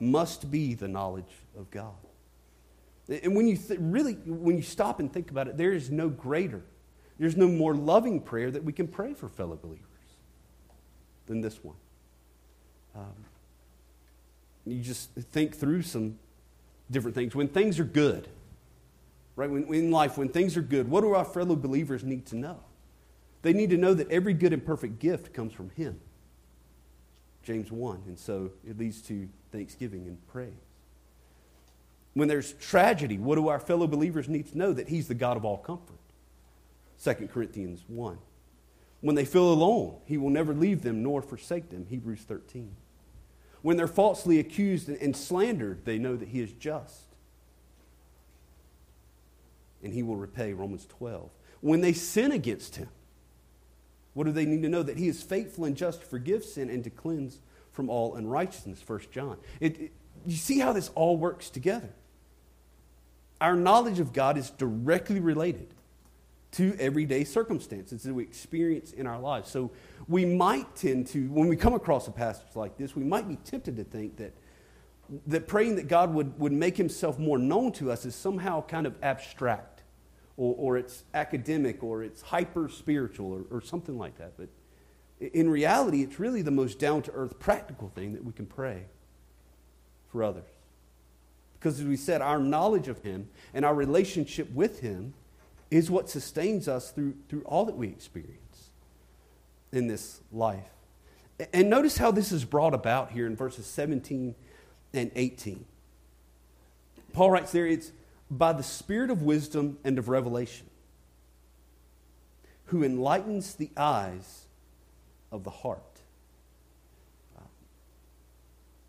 must 0.00 0.50
be 0.50 0.74
the 0.74 0.88
knowledge 0.88 1.32
of 1.58 1.70
God. 1.70 1.94
And 3.08 3.36
when 3.36 3.46
you 3.46 3.56
th- 3.56 3.80
really, 3.80 4.14
when 4.14 4.56
you 4.56 4.62
stop 4.62 4.98
and 5.00 5.12
think 5.12 5.30
about 5.30 5.48
it, 5.48 5.56
there 5.56 5.72
is 5.72 5.90
no 5.90 6.08
greater, 6.08 6.62
there's 7.18 7.36
no 7.36 7.48
more 7.48 7.74
loving 7.74 8.20
prayer 8.20 8.50
that 8.50 8.64
we 8.64 8.72
can 8.72 8.88
pray 8.88 9.14
for 9.14 9.28
fellow 9.28 9.56
believers 9.56 9.86
than 11.26 11.40
this 11.40 11.62
one. 11.62 11.76
Um, 12.94 13.12
you 14.66 14.80
just 14.80 15.10
think 15.12 15.54
through 15.54 15.82
some 15.82 16.18
different 16.90 17.14
things. 17.14 17.34
When 17.34 17.48
things 17.48 17.78
are 17.78 17.84
good, 17.84 18.28
right? 19.36 19.50
When, 19.50 19.72
in 19.74 19.90
life, 19.90 20.16
when 20.16 20.28
things 20.28 20.56
are 20.56 20.62
good, 20.62 20.88
what 20.88 21.02
do 21.02 21.14
our 21.14 21.24
fellow 21.24 21.56
believers 21.56 22.04
need 22.04 22.26
to 22.26 22.36
know? 22.36 22.60
They 23.42 23.52
need 23.52 23.70
to 23.70 23.76
know 23.76 23.92
that 23.92 24.10
every 24.10 24.32
good 24.32 24.52
and 24.52 24.64
perfect 24.64 24.98
gift 24.98 25.34
comes 25.34 25.52
from 25.52 25.70
Him. 25.70 26.00
James 27.44 27.70
1. 27.70 28.02
And 28.06 28.18
so 28.18 28.50
it 28.68 28.78
leads 28.78 29.02
to 29.02 29.28
thanksgiving 29.52 30.06
and 30.08 30.26
praise. 30.28 30.52
When 32.14 32.28
there's 32.28 32.52
tragedy, 32.54 33.18
what 33.18 33.36
do 33.36 33.48
our 33.48 33.60
fellow 33.60 33.86
believers 33.86 34.28
need 34.28 34.50
to 34.52 34.58
know? 34.58 34.72
That 34.72 34.88
He's 34.88 35.08
the 35.08 35.14
God 35.14 35.36
of 35.36 35.44
all 35.44 35.58
comfort. 35.58 35.98
2 37.02 37.28
Corinthians 37.28 37.84
1. 37.88 38.18
When 39.00 39.16
they 39.16 39.24
feel 39.24 39.52
alone, 39.52 39.96
He 40.06 40.16
will 40.16 40.30
never 40.30 40.54
leave 40.54 40.82
them 40.82 41.02
nor 41.02 41.20
forsake 41.22 41.70
them. 41.70 41.86
Hebrews 41.88 42.22
13. 42.22 42.74
When 43.62 43.76
they're 43.76 43.86
falsely 43.86 44.38
accused 44.38 44.88
and 44.88 45.16
slandered, 45.16 45.84
they 45.84 45.98
know 45.98 46.16
that 46.16 46.28
He 46.28 46.40
is 46.40 46.52
just. 46.52 47.04
And 49.82 49.92
He 49.92 50.02
will 50.02 50.16
repay, 50.16 50.52
Romans 50.52 50.86
12. 50.86 51.30
When 51.60 51.80
they 51.80 51.92
sin 51.92 52.30
against 52.30 52.76
Him, 52.76 52.88
what 54.14 54.24
do 54.24 54.32
they 54.32 54.46
need 54.46 54.62
to 54.62 54.68
know? 54.68 54.82
That 54.82 54.96
He 54.96 55.08
is 55.08 55.22
faithful 55.22 55.64
and 55.64 55.76
just 55.76 56.00
to 56.00 56.06
forgive 56.06 56.44
sin 56.44 56.70
and 56.70 56.82
to 56.84 56.90
cleanse 56.90 57.40
from 57.72 57.90
all 57.90 58.14
unrighteousness, 58.14 58.82
1 58.86 59.00
John. 59.10 59.36
It, 59.60 59.80
it, 59.80 59.92
you 60.24 60.36
see 60.36 60.60
how 60.60 60.72
this 60.72 60.90
all 60.94 61.16
works 61.16 61.50
together. 61.50 61.90
Our 63.40 63.56
knowledge 63.56 63.98
of 63.98 64.12
God 64.12 64.38
is 64.38 64.50
directly 64.50 65.20
related 65.20 65.74
to 66.52 66.76
everyday 66.78 67.24
circumstances 67.24 68.04
that 68.04 68.14
we 68.14 68.22
experience 68.22 68.92
in 68.92 69.08
our 69.08 69.18
lives. 69.18 69.50
So 69.50 69.72
we 70.06 70.24
might 70.24 70.76
tend 70.76 71.08
to, 71.08 71.28
when 71.30 71.48
we 71.48 71.56
come 71.56 71.74
across 71.74 72.06
a 72.06 72.12
passage 72.12 72.46
like 72.54 72.76
this, 72.76 72.94
we 72.94 73.02
might 73.02 73.28
be 73.28 73.36
tempted 73.36 73.76
to 73.76 73.84
think 73.84 74.16
that, 74.18 74.34
that 75.26 75.48
praying 75.48 75.76
that 75.76 75.88
God 75.88 76.14
would, 76.14 76.38
would 76.38 76.52
make 76.52 76.76
himself 76.76 77.18
more 77.18 77.38
known 77.38 77.72
to 77.72 77.90
us 77.90 78.06
is 78.06 78.14
somehow 78.14 78.62
kind 78.62 78.86
of 78.86 78.94
abstract, 79.02 79.73
or, 80.36 80.54
or 80.56 80.76
it's 80.76 81.04
academic, 81.14 81.82
or 81.82 82.02
it's 82.02 82.22
hyper 82.22 82.68
spiritual, 82.68 83.32
or, 83.32 83.56
or 83.56 83.60
something 83.60 83.98
like 83.98 84.18
that. 84.18 84.32
But 84.36 84.48
in 85.20 85.48
reality, 85.48 86.02
it's 86.02 86.18
really 86.18 86.42
the 86.42 86.50
most 86.50 86.78
down 86.78 87.02
to 87.02 87.12
earth, 87.12 87.38
practical 87.38 87.88
thing 87.94 88.12
that 88.14 88.24
we 88.24 88.32
can 88.32 88.46
pray 88.46 88.84
for 90.10 90.22
others. 90.22 90.44
Because 91.54 91.80
as 91.80 91.86
we 91.86 91.96
said, 91.96 92.20
our 92.20 92.38
knowledge 92.38 92.88
of 92.88 93.02
Him 93.02 93.28
and 93.54 93.64
our 93.64 93.74
relationship 93.74 94.52
with 94.52 94.80
Him 94.80 95.14
is 95.70 95.90
what 95.90 96.10
sustains 96.10 96.68
us 96.68 96.90
through, 96.90 97.14
through 97.28 97.42
all 97.42 97.64
that 97.64 97.76
we 97.76 97.88
experience 97.88 98.70
in 99.72 99.88
this 99.88 100.20
life. 100.30 100.62
And 101.52 101.68
notice 101.68 101.98
how 101.98 102.10
this 102.10 102.30
is 102.32 102.44
brought 102.44 102.74
about 102.74 103.10
here 103.10 103.26
in 103.26 103.34
verses 103.34 103.66
17 103.66 104.34
and 104.92 105.10
18. 105.16 105.64
Paul 107.12 107.30
writes 107.30 107.50
there, 107.50 107.66
it's 107.66 107.92
by 108.38 108.52
the 108.52 108.62
spirit 108.62 109.10
of 109.10 109.22
wisdom 109.22 109.78
and 109.84 109.98
of 109.98 110.08
revelation, 110.08 110.68
who 112.66 112.82
enlightens 112.82 113.54
the 113.54 113.70
eyes 113.76 114.46
of 115.30 115.44
the 115.44 115.50
heart. 115.50 115.82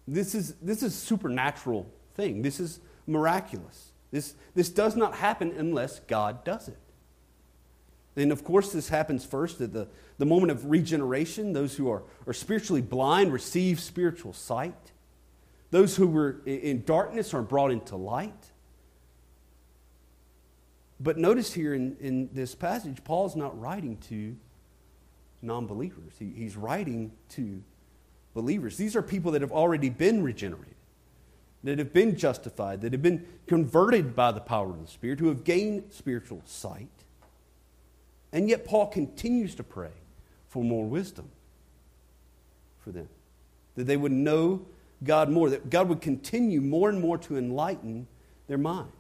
This 0.07 0.35
is, 0.35 0.53
this 0.61 0.83
is 0.83 0.93
supernatural 0.93 1.87
thing. 2.13 2.41
This 2.41 2.59
is 2.59 2.79
miraculous. 3.07 3.91
This, 4.11 4.35
this 4.53 4.69
does 4.69 4.95
not 4.95 5.15
happen 5.15 5.53
unless 5.57 5.99
God 6.01 6.43
does 6.43 6.67
it. 6.67 6.77
And 8.15 8.31
of 8.31 8.43
course, 8.43 8.71
this 8.71 8.89
happens 8.89 9.25
first 9.25 9.59
at 9.61 9.73
the, 9.73 9.87
the 10.17 10.25
moment 10.25 10.51
of 10.51 10.69
regeneration. 10.69 11.53
Those 11.53 11.75
who 11.75 11.89
are, 11.89 12.03
are 12.27 12.33
spiritually 12.33 12.81
blind 12.81 13.33
receive 13.33 13.79
spiritual 13.79 14.31
sight. 14.31 14.91
Those 15.71 15.95
who 15.95 16.07
were 16.07 16.37
in 16.45 16.83
darkness 16.85 17.33
are 17.33 17.41
brought 17.41 17.71
into 17.71 17.95
light. 17.95 18.51
But 20.99 21.17
notice 21.17 21.53
here 21.53 21.73
in, 21.73 21.97
in 21.99 22.29
this 22.33 22.55
passage, 22.55 23.03
Paul's 23.03 23.35
not 23.35 23.59
writing 23.59 23.97
to 24.09 24.35
non 25.41 25.67
believers, 25.67 26.13
he, 26.17 26.31
he's 26.35 26.55
writing 26.55 27.11
to 27.29 27.61
believers. 28.33 28.77
These 28.77 28.95
are 28.95 29.01
people 29.01 29.31
that 29.31 29.41
have 29.41 29.51
already 29.51 29.89
been 29.89 30.23
regenerated 30.23 30.75
that 31.65 31.79
have 31.79 31.91
been 31.91 32.15
justified, 32.15 32.81
that 32.81 32.93
have 32.93 33.01
been 33.01 33.25
converted 33.47 34.15
by 34.15 34.31
the 34.31 34.39
power 34.39 34.69
of 34.69 34.79
the 34.79 34.87
Spirit, 34.87 35.19
who 35.19 35.27
have 35.27 35.43
gained 35.43 35.91
spiritual 35.91 36.41
sight. 36.45 36.87
And 38.31 38.47
yet, 38.47 38.65
Paul 38.65 38.87
continues 38.87 39.55
to 39.55 39.63
pray 39.63 39.91
for 40.47 40.63
more 40.63 40.85
wisdom 40.85 41.29
for 42.79 42.91
them, 42.91 43.09
that 43.75 43.85
they 43.85 43.97
would 43.97 44.11
know 44.11 44.63
God 45.03 45.29
more, 45.29 45.49
that 45.49 45.71
God 45.71 45.89
would 45.89 46.01
continue 46.01 46.61
more 46.61 46.87
and 46.87 47.01
more 47.01 47.17
to 47.19 47.35
enlighten 47.35 48.07
their 48.47 48.59
minds, 48.59 48.91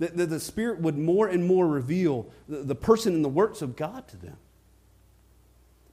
that, 0.00 0.16
that 0.16 0.26
the 0.26 0.40
Spirit 0.40 0.80
would 0.80 0.98
more 0.98 1.28
and 1.28 1.46
more 1.46 1.66
reveal 1.66 2.26
the, 2.48 2.58
the, 2.58 2.74
person 2.74 3.14
and 3.14 3.24
the 3.24 3.28
works 3.28 3.62
of 3.62 3.76
God 3.76 4.08
to 4.08 4.16
them. 4.16 4.36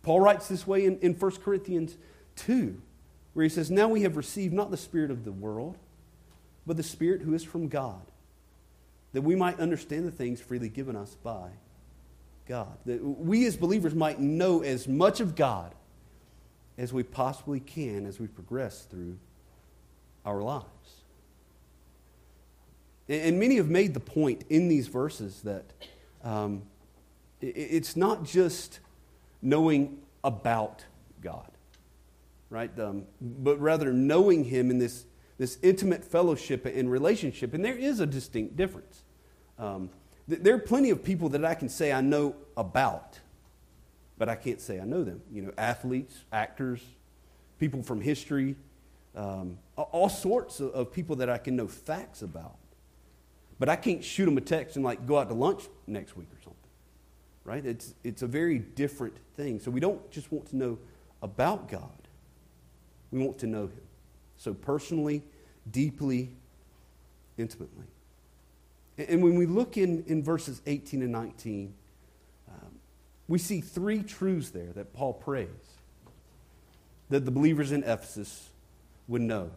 Paul 0.01 0.19
writes 0.19 0.47
this 0.47 0.65
way 0.65 0.85
in, 0.85 0.97
in 0.99 1.13
1 1.13 1.31
Corinthians 1.43 1.95
2, 2.37 2.81
where 3.33 3.43
he 3.43 3.49
says, 3.49 3.69
Now 3.69 3.87
we 3.87 4.01
have 4.01 4.17
received 4.17 4.53
not 4.53 4.71
the 4.71 4.77
Spirit 4.77 5.11
of 5.11 5.23
the 5.23 5.31
world 5.31 5.77
but 6.67 6.75
the 6.75 6.83
Spirit 6.83 7.21
who 7.21 7.33
is 7.33 7.43
from 7.43 7.69
God, 7.69 8.01
that 9.13 9.21
we 9.21 9.35
might 9.35 9.59
understand 9.59 10.05
the 10.05 10.11
things 10.11 10.41
freely 10.41 10.67
given 10.67 10.97
us 10.97 11.15
by 11.23 11.49
God. 12.45 12.77
That 12.85 13.01
we 13.01 13.47
as 13.47 13.55
believers 13.55 13.95
might 13.95 14.19
know 14.19 14.61
as 14.61 14.87
much 14.87 15.21
of 15.21 15.35
God 15.35 15.73
as 16.77 16.91
we 16.93 17.01
possibly 17.03 17.61
can 17.61 18.05
as 18.05 18.19
we 18.19 18.27
progress 18.27 18.83
through 18.83 19.17
our 20.25 20.41
lives. 20.41 20.65
And 23.09 23.39
many 23.39 23.55
have 23.55 23.69
made 23.69 23.93
the 23.93 23.99
point 23.99 24.43
in 24.49 24.67
these 24.67 24.87
verses 24.87 25.41
that 25.43 25.65
um, 26.23 26.63
it's 27.41 27.95
not 27.95 28.25
just 28.25 28.79
knowing 29.41 29.99
about 30.23 30.83
God, 31.21 31.51
right? 32.49 32.77
Um, 32.79 33.05
but 33.21 33.59
rather 33.61 33.93
knowing 33.93 34.43
Him 34.43 34.69
in 34.69 34.77
this 34.77 35.05
this 35.37 35.57
intimate 35.61 36.03
fellowship 36.03 36.65
and 36.65 36.91
relationship. 36.91 37.53
And 37.53 37.63
there 37.63 37.77
is 37.77 37.99
a 37.99 38.05
distinct 38.05 38.55
difference. 38.55 39.03
Um, 39.59 39.89
th- 40.27 40.41
there 40.41 40.55
are 40.55 40.59
plenty 40.59 40.89
of 40.89 41.03
people 41.03 41.29
that 41.29 41.45
I 41.45 41.53
can 41.53 41.69
say 41.69 41.91
I 41.91 42.01
know 42.01 42.35
about, 42.55 43.19
but 44.17 44.29
I 44.29 44.35
can't 44.35 44.59
say 44.59 44.79
I 44.79 44.83
know 44.83 45.03
them. 45.03 45.21
You 45.31 45.43
know, 45.43 45.51
athletes, 45.57 46.23
actors, 46.31 46.81
people 47.59 47.83
from 47.83 48.01
history, 48.01 48.55
um, 49.15 49.57
all 49.75 50.09
sorts 50.09 50.59
of, 50.59 50.71
of 50.71 50.91
people 50.91 51.17
that 51.17 51.29
I 51.29 51.37
can 51.37 51.55
know 51.55 51.67
facts 51.67 52.21
about. 52.21 52.57
But 53.59 53.69
I 53.69 53.75
can't 53.75 54.03
shoot 54.03 54.25
them 54.25 54.37
a 54.37 54.41
text 54.41 54.75
and 54.75 54.85
like 54.85 55.05
go 55.05 55.17
out 55.17 55.29
to 55.29 55.33
lunch 55.33 55.63
next 55.87 56.15
week 56.15 56.27
or 56.31 56.41
something. 56.43 56.57
Right? 57.43 57.65
It's, 57.65 57.93
it's 58.03 58.21
a 58.21 58.27
very 58.27 58.59
different 58.59 59.15
thing. 59.35 59.59
So 59.59 59.71
we 59.71 59.79
don't 59.79 60.09
just 60.11 60.31
want 60.31 60.47
to 60.49 60.57
know 60.57 60.77
about 61.21 61.69
God. 61.69 61.89
We 63.11 63.19
want 63.19 63.39
to 63.39 63.47
know 63.47 63.63
Him 63.63 63.81
so 64.37 64.53
personally, 64.53 65.23
deeply, 65.69 66.29
intimately. 67.37 67.87
And 68.97 69.21
when 69.21 69.35
we 69.35 69.45
look 69.45 69.77
in, 69.77 70.03
in 70.07 70.23
verses 70.23 70.61
18 70.65 71.01
and 71.01 71.11
19, 71.11 71.73
um, 72.49 72.55
we 73.27 73.37
see 73.37 73.61
three 73.61 74.01
truths 74.01 74.49
there 74.49 74.71
that 74.73 74.93
Paul 74.93 75.13
prays 75.13 75.47
that 77.09 77.25
the 77.25 77.31
believers 77.31 77.71
in 77.71 77.83
Ephesus 77.83 78.49
would 79.07 79.21
know. 79.21 79.51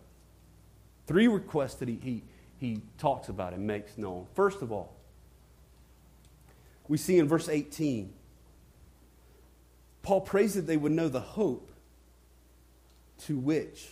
Three 1.07 1.27
requests 1.27 1.75
that 1.77 1.89
he, 1.89 1.99
he, 2.03 2.23
he 2.61 2.83
talks 2.99 3.31
about 3.31 3.55
and 3.55 3.67
makes 3.67 3.97
known. 3.97 4.27
First 4.35 4.61
of 4.61 4.71
all, 4.71 4.95
we 6.89 6.99
see 6.99 7.19
in 7.19 7.27
verse 7.27 7.49
18, 7.49 8.13
Paul 10.03 10.21
prays 10.21 10.55
that 10.55 10.67
they 10.67 10.77
would 10.77 10.93
know 10.93 11.09
the 11.09 11.21
hope 11.21 11.73
to 13.27 13.39
which 13.39 13.89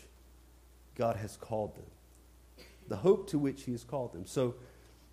God 0.96 1.16
has 1.16 1.36
called 1.36 1.76
them, 1.76 2.66
the 2.88 2.96
hope 2.96 3.28
to 3.30 3.38
which 3.38 3.62
He 3.62 3.72
has 3.72 3.84
called 3.84 4.12
them. 4.12 4.26
So, 4.26 4.56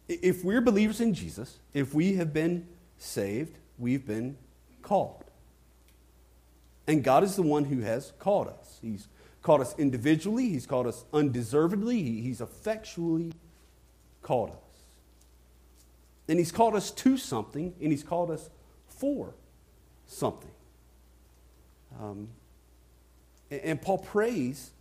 if 0.07 0.43
we're 0.43 0.61
believers 0.61 0.99
in 0.99 1.13
Jesus, 1.13 1.57
if 1.73 1.93
we 1.93 2.15
have 2.15 2.33
been 2.33 2.67
saved, 2.97 3.57
we've 3.77 4.05
been 4.05 4.37
called. 4.81 5.23
And 6.87 7.03
God 7.03 7.23
is 7.23 7.35
the 7.35 7.41
one 7.41 7.65
who 7.65 7.81
has 7.81 8.13
called 8.19 8.47
us. 8.47 8.79
He's 8.81 9.07
called 9.41 9.61
us 9.61 9.75
individually, 9.77 10.49
He's 10.49 10.65
called 10.65 10.87
us 10.87 11.05
undeservedly, 11.13 12.01
He's 12.21 12.41
effectually 12.41 13.31
called 14.25 14.49
us. 14.49 14.57
And 16.27 16.39
He's 16.39 16.51
called 16.51 16.75
us 16.75 16.89
to 16.89 17.15
something, 17.15 17.75
and 17.79 17.91
He's 17.91 18.03
called 18.03 18.31
us 18.31 18.49
for 18.87 19.35
something. 20.07 20.49
Um, 22.01 22.29
and 23.51 23.79
Paul 23.79 23.99
prays 23.99 24.71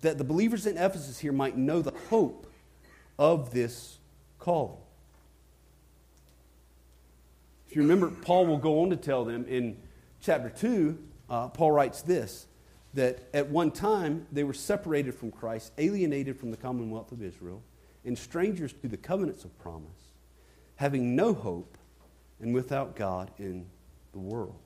that 0.00 0.18
the 0.18 0.24
believers 0.24 0.66
in 0.66 0.76
Ephesus 0.76 1.20
here 1.20 1.30
might 1.30 1.56
know 1.56 1.80
the 1.80 1.94
hope 2.10 2.52
of 3.20 3.52
this 3.52 3.98
calling. 4.40 4.78
If 7.68 7.76
you 7.76 7.82
remember, 7.82 8.10
Paul 8.10 8.46
will 8.46 8.58
go 8.58 8.82
on 8.82 8.90
to 8.90 8.96
tell 8.96 9.24
them 9.24 9.46
in 9.48 9.76
chapter 10.20 10.50
2, 10.50 10.98
uh, 11.30 11.48
Paul 11.48 11.70
writes 11.70 12.02
this 12.02 12.48
that 12.94 13.20
at 13.32 13.48
one 13.48 13.70
time 13.70 14.26
they 14.32 14.42
were 14.42 14.52
separated 14.52 15.14
from 15.14 15.30
Christ, 15.30 15.72
alienated 15.78 16.38
from 16.38 16.50
the 16.50 16.56
commonwealth 16.56 17.12
of 17.12 17.22
Israel, 17.22 17.62
and 18.04 18.18
strangers 18.18 18.72
to 18.72 18.88
the 18.88 18.96
covenants 18.96 19.44
of 19.44 19.56
promise, 19.58 20.12
having 20.76 21.14
no 21.14 21.34
hope 21.34 21.78
and 22.40 22.52
without 22.52 22.96
God 22.96 23.30
in 23.38 23.66
the 24.12 24.18
world. 24.18 24.58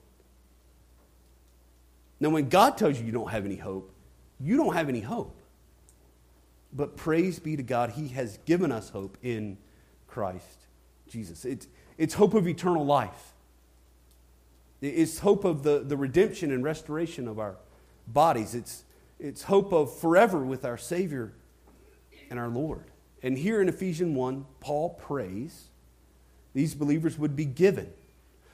Now, 2.19 2.29
when 2.29 2.49
God 2.49 2.77
tells 2.77 2.99
you 2.99 3.05
you 3.05 3.11
don't 3.11 3.29
have 3.29 3.45
any 3.45 3.57
hope, 3.57 3.93
you 4.39 4.57
don't 4.57 4.73
have 4.73 4.89
any 4.89 5.01
hope. 5.01 5.39
But 6.73 6.97
praise 6.97 7.39
be 7.39 7.55
to 7.55 7.63
God, 7.63 7.91
He 7.91 8.09
has 8.09 8.39
given 8.45 8.71
us 8.71 8.89
hope 8.89 9.17
in 9.21 9.57
Christ 10.07 10.67
Jesus. 11.07 11.45
It's, 11.45 11.67
it's 11.97 12.15
hope 12.15 12.33
of 12.33 12.47
eternal 12.47 12.85
life, 12.85 13.33
it's 14.81 15.19
hope 15.19 15.45
of 15.45 15.63
the, 15.63 15.79
the 15.79 15.97
redemption 15.97 16.51
and 16.51 16.63
restoration 16.63 17.27
of 17.27 17.39
our 17.39 17.57
bodies, 18.07 18.55
it's, 18.55 18.83
it's 19.19 19.43
hope 19.43 19.71
of 19.71 19.95
forever 19.97 20.39
with 20.39 20.65
our 20.65 20.77
Savior 20.77 21.33
and 22.29 22.39
our 22.39 22.49
Lord. 22.49 22.85
And 23.23 23.37
here 23.37 23.61
in 23.61 23.69
Ephesians 23.69 24.15
1, 24.15 24.45
Paul 24.59 24.89
prays 24.91 25.65
these 26.53 26.75
believers 26.75 27.17
would 27.17 27.35
be 27.35 27.45
given 27.45 27.91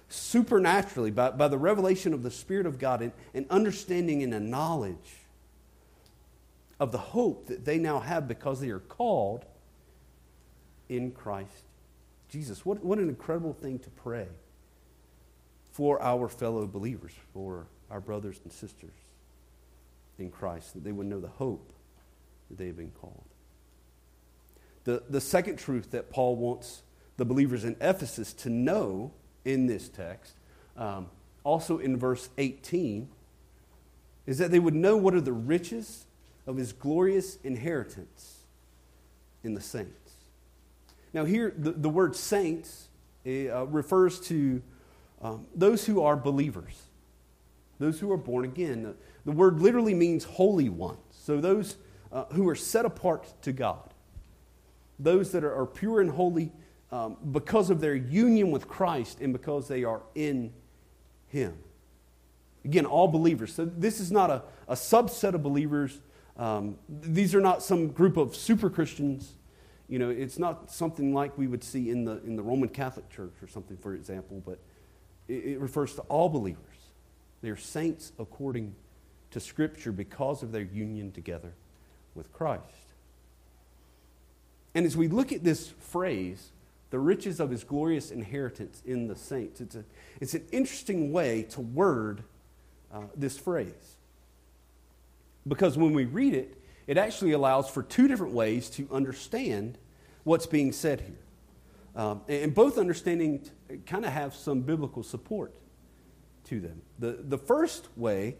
supernaturally 0.09 1.11
by, 1.11 1.31
by 1.31 1.47
the 1.47 1.57
revelation 1.57 2.13
of 2.13 2.23
the 2.23 2.31
Spirit 2.31 2.65
of 2.65 2.79
God 2.79 3.01
and, 3.01 3.11
and 3.33 3.45
understanding 3.49 4.23
and 4.23 4.33
a 4.33 4.39
knowledge 4.39 5.21
of 6.79 6.91
the 6.91 6.97
hope 6.97 7.47
that 7.47 7.65
they 7.65 7.77
now 7.77 7.99
have 7.99 8.27
because 8.27 8.59
they 8.59 8.69
are 8.69 8.79
called 8.79 9.45
in 10.89 11.11
Christ 11.11 11.63
Jesus. 12.29 12.65
What, 12.65 12.83
what 12.83 12.97
an 12.97 13.09
incredible 13.09 13.53
thing 13.53 13.79
to 13.79 13.89
pray 13.91 14.27
for 15.71 16.01
our 16.01 16.27
fellow 16.27 16.65
believers, 16.67 17.13
for 17.33 17.67
our 17.89 17.99
brothers 17.99 18.39
and 18.43 18.51
sisters 18.51 18.93
in 20.17 20.29
Christ, 20.29 20.73
that 20.73 20.83
they 20.83 20.91
would 20.91 21.07
know 21.07 21.19
the 21.19 21.27
hope 21.27 21.71
that 22.49 22.57
they 22.57 22.67
have 22.67 22.77
been 22.77 22.91
called. 22.99 23.23
The, 24.83 25.03
the 25.09 25.21
second 25.21 25.57
truth 25.57 25.91
that 25.91 26.09
Paul 26.09 26.35
wants 26.35 26.83
the 27.17 27.25
believers 27.25 27.63
in 27.63 27.75
Ephesus 27.79 28.33
to 28.33 28.49
know 28.49 29.11
in 29.45 29.67
this 29.67 29.89
text, 29.89 30.35
um, 30.77 31.09
also 31.43 31.77
in 31.77 31.97
verse 31.97 32.29
18, 32.37 33.07
is 34.25 34.37
that 34.37 34.51
they 34.51 34.59
would 34.59 34.75
know 34.75 34.97
what 34.97 35.13
are 35.13 35.21
the 35.21 35.33
riches 35.33 36.05
of 36.47 36.57
his 36.57 36.73
glorious 36.73 37.37
inheritance 37.43 38.43
in 39.43 39.53
the 39.53 39.61
saints. 39.61 40.13
Now, 41.13 41.25
here, 41.25 41.53
the, 41.55 41.71
the 41.71 41.89
word 41.89 42.15
saints 42.15 42.87
uh, 43.25 43.65
refers 43.67 44.19
to 44.21 44.61
um, 45.21 45.45
those 45.55 45.85
who 45.85 46.01
are 46.01 46.17
believers, 46.17 46.81
those 47.79 47.99
who 47.99 48.11
are 48.11 48.17
born 48.17 48.45
again. 48.45 48.83
The, 48.83 48.95
the 49.25 49.31
word 49.31 49.61
literally 49.61 49.93
means 49.93 50.23
holy 50.23 50.69
ones. 50.69 50.99
So, 51.11 51.39
those 51.39 51.77
uh, 52.11 52.25
who 52.33 52.47
are 52.49 52.55
set 52.55 52.85
apart 52.85 53.41
to 53.43 53.51
God, 53.51 53.92
those 55.03 55.31
that 55.31 55.43
are, 55.43 55.65
pure 55.65 56.01
and 56.01 56.09
holy 56.09 56.51
um, 56.91 57.17
because 57.31 57.69
of 57.69 57.81
their 57.81 57.95
union 57.95 58.51
with 58.51 58.67
Christ 58.67 59.19
and 59.21 59.33
because 59.33 59.67
they 59.67 59.83
are 59.83 60.01
in 60.15 60.53
Him. 61.27 61.57
Again, 62.65 62.85
all 62.85 63.07
believers. 63.07 63.53
So, 63.53 63.65
this 63.65 63.99
is 63.99 64.11
not 64.11 64.29
a, 64.29 64.43
a 64.67 64.75
subset 64.75 65.33
of 65.33 65.43
believers. 65.43 65.99
Um, 66.37 66.77
these 66.87 67.35
are 67.35 67.41
not 67.41 67.61
some 67.61 67.89
group 67.89 68.17
of 68.17 68.35
super 68.35 68.69
Christians. 68.69 69.33
You 69.89 69.99
know, 69.99 70.09
it's 70.09 70.39
not 70.39 70.71
something 70.71 71.13
like 71.13 71.37
we 71.37 71.47
would 71.47 71.63
see 71.63 71.89
in 71.89 72.05
the, 72.05 72.23
in 72.23 72.35
the 72.35 72.41
Roman 72.41 72.69
Catholic 72.69 73.09
Church 73.09 73.33
or 73.41 73.47
something, 73.47 73.77
for 73.77 73.93
example, 73.93 74.41
but 74.45 74.59
it, 75.27 75.45
it 75.45 75.59
refers 75.59 75.93
to 75.95 76.01
all 76.03 76.29
believers. 76.29 76.61
They 77.41 77.49
are 77.49 77.57
saints 77.57 78.13
according 78.17 78.73
to 79.31 79.39
Scripture 79.39 79.91
because 79.91 80.41
of 80.41 80.51
their 80.51 80.61
union 80.63 81.11
together 81.11 81.53
with 82.15 82.31
Christ. 82.31 82.82
And 84.75 84.85
as 84.85 84.97
we 84.97 85.07
look 85.07 85.31
at 85.31 85.43
this 85.43 85.69
phrase, 85.69 86.51
the 86.89 86.99
riches 86.99 87.39
of 87.39 87.49
his 87.49 87.63
glorious 87.63 88.11
inheritance 88.11 88.81
in 88.85 89.07
the 89.07 89.15
saints, 89.15 89.61
it's, 89.61 89.75
a, 89.75 89.83
it's 90.19 90.33
an 90.33 90.45
interesting 90.51 91.11
way 91.11 91.43
to 91.43 91.61
word 91.61 92.23
uh, 92.93 93.01
this 93.15 93.37
phrase. 93.37 93.97
Because 95.47 95.77
when 95.77 95.93
we 95.93 96.05
read 96.05 96.33
it, 96.33 96.57
it 96.87 96.97
actually 96.97 97.31
allows 97.31 97.69
for 97.69 97.83
two 97.83 98.07
different 98.07 98.33
ways 98.33 98.69
to 98.71 98.87
understand 98.91 99.77
what's 100.23 100.45
being 100.45 100.71
said 100.71 101.01
here. 101.01 101.15
Um, 101.95 102.21
and 102.27 102.53
both 102.53 102.77
understanding 102.77 103.47
kind 103.85 104.05
of 104.05 104.11
have 104.11 104.33
some 104.33 104.61
biblical 104.61 105.03
support 105.03 105.53
to 106.45 106.59
them. 106.59 106.81
The, 106.99 107.19
the 107.23 107.37
first 107.37 107.87
way 107.95 108.35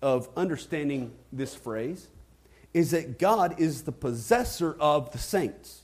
of 0.00 0.28
understanding 0.36 1.12
this 1.32 1.54
phrase 1.54 2.08
is 2.76 2.90
that 2.90 3.18
God 3.18 3.58
is 3.58 3.84
the 3.84 3.90
possessor 3.90 4.76
of 4.78 5.10
the 5.12 5.16
saints, 5.16 5.80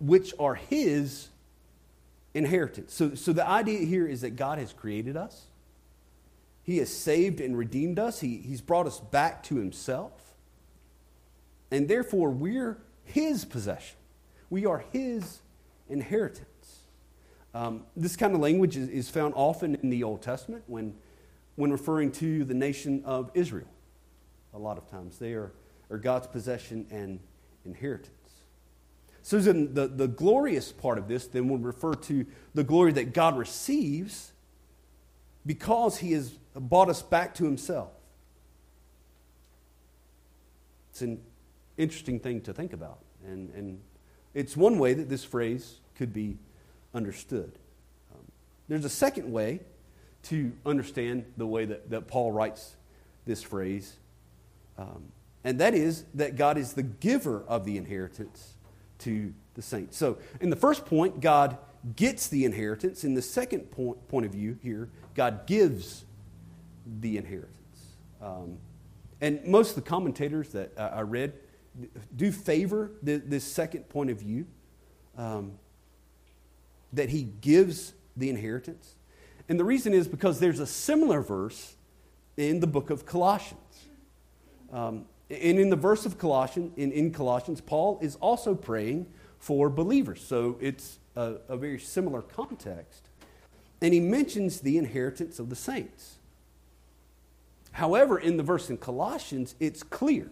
which 0.00 0.34
are 0.36 0.56
His 0.56 1.28
inheritance. 2.34 2.92
So, 2.92 3.14
so 3.14 3.32
the 3.32 3.48
idea 3.48 3.86
here 3.86 4.04
is 4.04 4.22
that 4.22 4.30
God 4.30 4.58
has 4.58 4.72
created 4.72 5.16
us. 5.16 5.44
He 6.64 6.78
has 6.78 6.92
saved 6.92 7.40
and 7.40 7.56
redeemed 7.56 8.00
us. 8.00 8.18
He, 8.18 8.38
he's 8.38 8.60
brought 8.60 8.88
us 8.88 8.98
back 8.98 9.44
to 9.44 9.54
Himself. 9.54 10.10
And 11.70 11.86
therefore, 11.86 12.30
we're 12.30 12.78
His 13.04 13.44
possession. 13.44 13.96
We 14.50 14.66
are 14.66 14.84
His 14.92 15.38
inheritance. 15.88 16.80
Um, 17.54 17.84
this 17.96 18.16
kind 18.16 18.34
of 18.34 18.40
language 18.40 18.76
is, 18.76 18.88
is, 18.88 19.08
found 19.08 19.34
often 19.36 19.76
in 19.76 19.90
the 19.90 20.02
Old 20.02 20.20
Testament 20.20 20.64
when, 20.66 20.96
when 21.54 21.70
referring 21.70 22.10
to 22.10 22.42
the 22.42 22.54
nation 22.54 23.04
of 23.04 23.30
Israel. 23.34 23.68
A 24.54 24.58
lot 24.58 24.78
of 24.78 24.88
times, 24.90 25.18
they 25.18 25.32
are, 25.32 25.52
are 25.90 25.98
God's 25.98 26.26
possession 26.26 26.86
and 26.90 27.20
inheritance. 27.64 28.10
So, 29.22 29.38
then 29.38 29.74
the, 29.74 29.88
the 29.88 30.06
glorious 30.06 30.70
part 30.70 30.98
of 30.98 31.08
this 31.08 31.26
then 31.26 31.48
would 31.48 31.64
refer 31.64 31.94
to 31.94 32.26
the 32.54 32.62
glory 32.62 32.92
that 32.92 33.12
God 33.14 33.36
receives 33.36 34.32
because 35.46 35.98
He 35.98 36.12
has 36.12 36.30
bought 36.54 36.88
us 36.88 37.02
back 37.02 37.34
to 37.34 37.44
himself. 37.44 37.90
It's 40.90 41.02
an 41.02 41.20
interesting 41.76 42.20
thing 42.20 42.40
to 42.42 42.52
think 42.52 42.72
about. 42.72 43.00
And, 43.26 43.50
and 43.54 43.80
it's 44.32 44.56
one 44.56 44.78
way 44.78 44.94
that 44.94 45.08
this 45.08 45.24
phrase 45.24 45.80
could 45.96 46.12
be 46.12 46.38
understood. 46.94 47.52
Um, 48.12 48.20
there's 48.68 48.84
a 48.84 48.90
second 48.90 49.32
way 49.32 49.60
to 50.24 50.52
understand 50.64 51.24
the 51.36 51.46
way 51.46 51.64
that, 51.64 51.90
that 51.90 52.06
Paul 52.06 52.32
writes 52.32 52.76
this 53.26 53.42
phrase, 53.42 53.94
um, 54.78 55.04
and 55.44 55.60
that 55.60 55.74
is 55.74 56.04
that 56.14 56.36
God 56.36 56.56
is 56.56 56.72
the 56.72 56.82
giver 56.82 57.44
of 57.46 57.64
the 57.64 57.76
inheritance 57.76 58.54
to 59.00 59.32
the 59.54 59.62
saints. 59.62 59.96
So, 59.96 60.18
in 60.40 60.50
the 60.50 60.56
first 60.56 60.86
point, 60.86 61.20
God 61.20 61.58
gets 61.96 62.28
the 62.28 62.44
inheritance. 62.44 63.04
In 63.04 63.14
the 63.14 63.22
second 63.22 63.70
point, 63.70 64.08
point 64.08 64.26
of 64.26 64.32
view 64.32 64.58
here, 64.62 64.88
God 65.14 65.46
gives 65.46 66.04
the 67.00 67.18
inheritance. 67.18 67.50
Um, 68.22 68.58
and 69.20 69.44
most 69.46 69.70
of 69.70 69.76
the 69.76 69.88
commentators 69.88 70.50
that 70.50 70.72
I 70.78 71.00
read 71.00 71.34
do 72.14 72.32
favor 72.32 72.92
the, 73.02 73.16
this 73.16 73.44
second 73.44 73.88
point 73.88 74.10
of 74.10 74.18
view 74.20 74.46
um, 75.16 75.52
that 76.92 77.10
he 77.10 77.24
gives 77.40 77.94
the 78.16 78.30
inheritance. 78.30 78.94
And 79.48 79.58
the 79.58 79.64
reason 79.64 79.92
is 79.92 80.08
because 80.08 80.40
there's 80.40 80.60
a 80.60 80.66
similar 80.66 81.20
verse 81.20 81.76
in 82.36 82.60
the 82.60 82.66
book 82.66 82.90
of 82.90 83.04
Colossians. 83.06 83.60
Um, 84.74 85.06
and 85.30 85.58
in 85.58 85.70
the 85.70 85.76
verse 85.76 86.04
of 86.04 86.18
Colossians, 86.18 86.72
in, 86.76 86.92
in 86.92 87.12
Colossians, 87.12 87.60
Paul 87.60 87.98
is 88.02 88.16
also 88.16 88.54
praying 88.54 89.06
for 89.38 89.70
believers. 89.70 90.22
So 90.22 90.58
it's 90.60 90.98
a, 91.16 91.36
a 91.48 91.56
very 91.56 91.78
similar 91.78 92.20
context. 92.20 93.08
And 93.80 93.94
he 93.94 94.00
mentions 94.00 94.60
the 94.60 94.76
inheritance 94.76 95.38
of 95.38 95.48
the 95.48 95.56
saints. 95.56 96.16
However, 97.72 98.18
in 98.18 98.36
the 98.36 98.42
verse 98.42 98.68
in 98.68 98.76
Colossians, 98.76 99.54
it's 99.60 99.82
clear. 99.82 100.30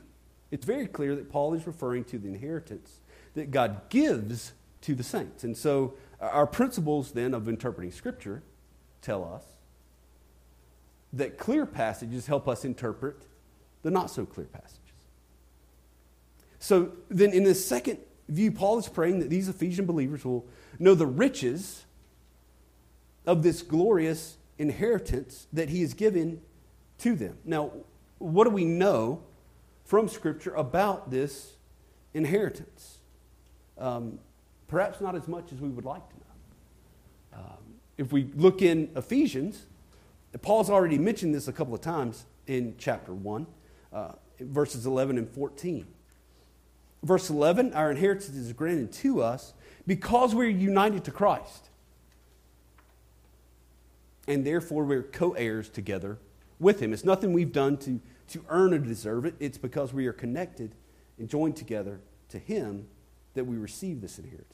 It's 0.51 0.67
very 0.67 0.87
clear 0.87 1.15
that 1.17 1.31
Paul 1.31 1.55
is 1.55 1.67
referring 1.67 2.05
to 2.05 2.19
the 2.19 2.29
inheritance 2.29 3.01
that 3.35 3.51
God 3.51 3.89
gives 3.89 4.53
to 4.83 4.95
the 4.95 5.03
saints. 5.03 5.45
And 5.45 5.57
so 5.57 5.95
our 6.21 6.47
principles 6.47 7.13
then 7.13 7.33
of 7.33 7.49
interpreting 7.49 7.93
Scripture 7.93 8.43
tell 9.01 9.25
us 9.25 9.45
that 11.13 11.39
clear 11.39 11.67
passages 11.67 12.27
help 12.27 12.49
us 12.49 12.65
interpret 12.65 13.17
the 13.83 13.91
not 13.91 14.11
so 14.11 14.25
clear 14.25 14.47
passages. 14.47 14.79
So 16.59 16.93
then, 17.09 17.33
in 17.33 17.45
this 17.45 17.65
second 17.65 17.99
view, 18.29 18.53
Paul 18.53 18.79
is 18.79 18.89
praying 18.89 19.19
that 19.21 19.31
these 19.31 19.49
Ephesian 19.49 19.85
believers 19.85 20.25
will 20.25 20.47
know 20.79 20.95
the 20.95 21.07
riches 21.07 21.85
of 23.27 23.43
this 23.43 23.63
glorious 23.63 24.37
inheritance 24.59 25.47
that 25.53 25.69
he 25.69 25.81
has 25.81 25.95
given 25.95 26.41
to 26.99 27.15
them. 27.15 27.37
Now, 27.45 27.73
what 28.19 28.45
do 28.45 28.51
we 28.51 28.65
know 28.65 29.23
from 29.85 30.09
Scripture 30.09 30.55
about 30.55 31.11
this 31.11 31.55
inheritance? 32.15 32.99
Um, 33.79 34.19
perhaps 34.69 35.01
not 35.01 35.17
as 35.17 35.27
much 35.27 35.53
as 35.53 35.61
we 35.61 35.69
would 35.69 35.85
like 35.85 36.09
to 36.09 36.17
know. 36.17 37.43
Um, 37.43 37.75
if 37.99 38.13
we 38.13 38.31
look 38.37 38.63
in 38.63 38.91
Ephesians, 38.95 39.67
Paul's 40.41 40.71
already 40.71 40.99
mentioned 40.99 41.35
this 41.35 41.49
a 41.49 41.53
couple 41.53 41.75
of 41.75 41.81
times 41.81 42.25
in 42.47 42.75
chapter 42.79 43.13
1, 43.13 43.47
uh, 43.93 44.13
verses 44.41 44.87
11 44.87 45.19
and 45.19 45.29
14. 45.29 45.87
Verse 47.03 47.31
11, 47.31 47.73
our 47.75 47.91
inheritance 47.91 48.37
is 48.37 48.53
granted 48.53 48.93
to 48.93 49.23
us 49.23 49.55
because 49.87 50.35
we're 50.35 50.49
united 50.49 51.05
to 51.05 51.11
Christ. 51.11 51.69
and 54.29 54.47
therefore 54.47 54.85
we're 54.85 55.03
co 55.03 55.33
heirs 55.33 55.69
together 55.69 56.19
with 56.61 56.81
him. 56.81 56.93
It's 56.93 57.05
nothing 57.05 57.33
we've 57.33 57.53
done 57.53 57.77
to, 57.79 58.01
to 58.29 58.45
earn 58.49 58.73
or 58.73 58.79
deserve 58.79 59.25
it, 59.25 59.35
it's 59.41 59.59
because 59.59 59.93
we 59.93 60.07
are 60.07 60.13
connected 60.13 60.75
and 61.19 61.29
joined 61.29 61.57
together 61.57 62.01
to 62.31 62.39
him 62.39 62.87
that 63.35 63.45
we 63.45 63.57
receive 63.57 64.01
this 64.01 64.19
inheritance. 64.19 64.49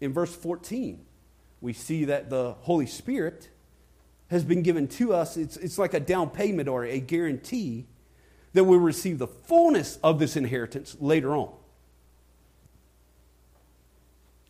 In 0.00 0.12
verse 0.12 0.34
14, 0.34 1.04
we 1.60 1.72
see 1.72 2.06
that 2.06 2.30
the 2.30 2.54
Holy 2.62 2.86
Spirit 2.86 3.50
has 4.30 4.44
been 4.44 4.62
given 4.62 4.86
to 4.86 5.12
us. 5.12 5.36
It's, 5.36 5.56
it's 5.56 5.76
like 5.76 5.92
a 5.92 6.00
down 6.00 6.30
payment 6.30 6.68
or 6.68 6.84
a 6.84 7.00
guarantee 7.00 7.86
that 8.52 8.64
we'll 8.64 8.78
receive 8.78 9.18
the 9.18 9.26
fullness 9.26 9.98
of 10.02 10.18
this 10.18 10.36
inheritance 10.36 10.96
later 11.00 11.34
on. 11.34 11.52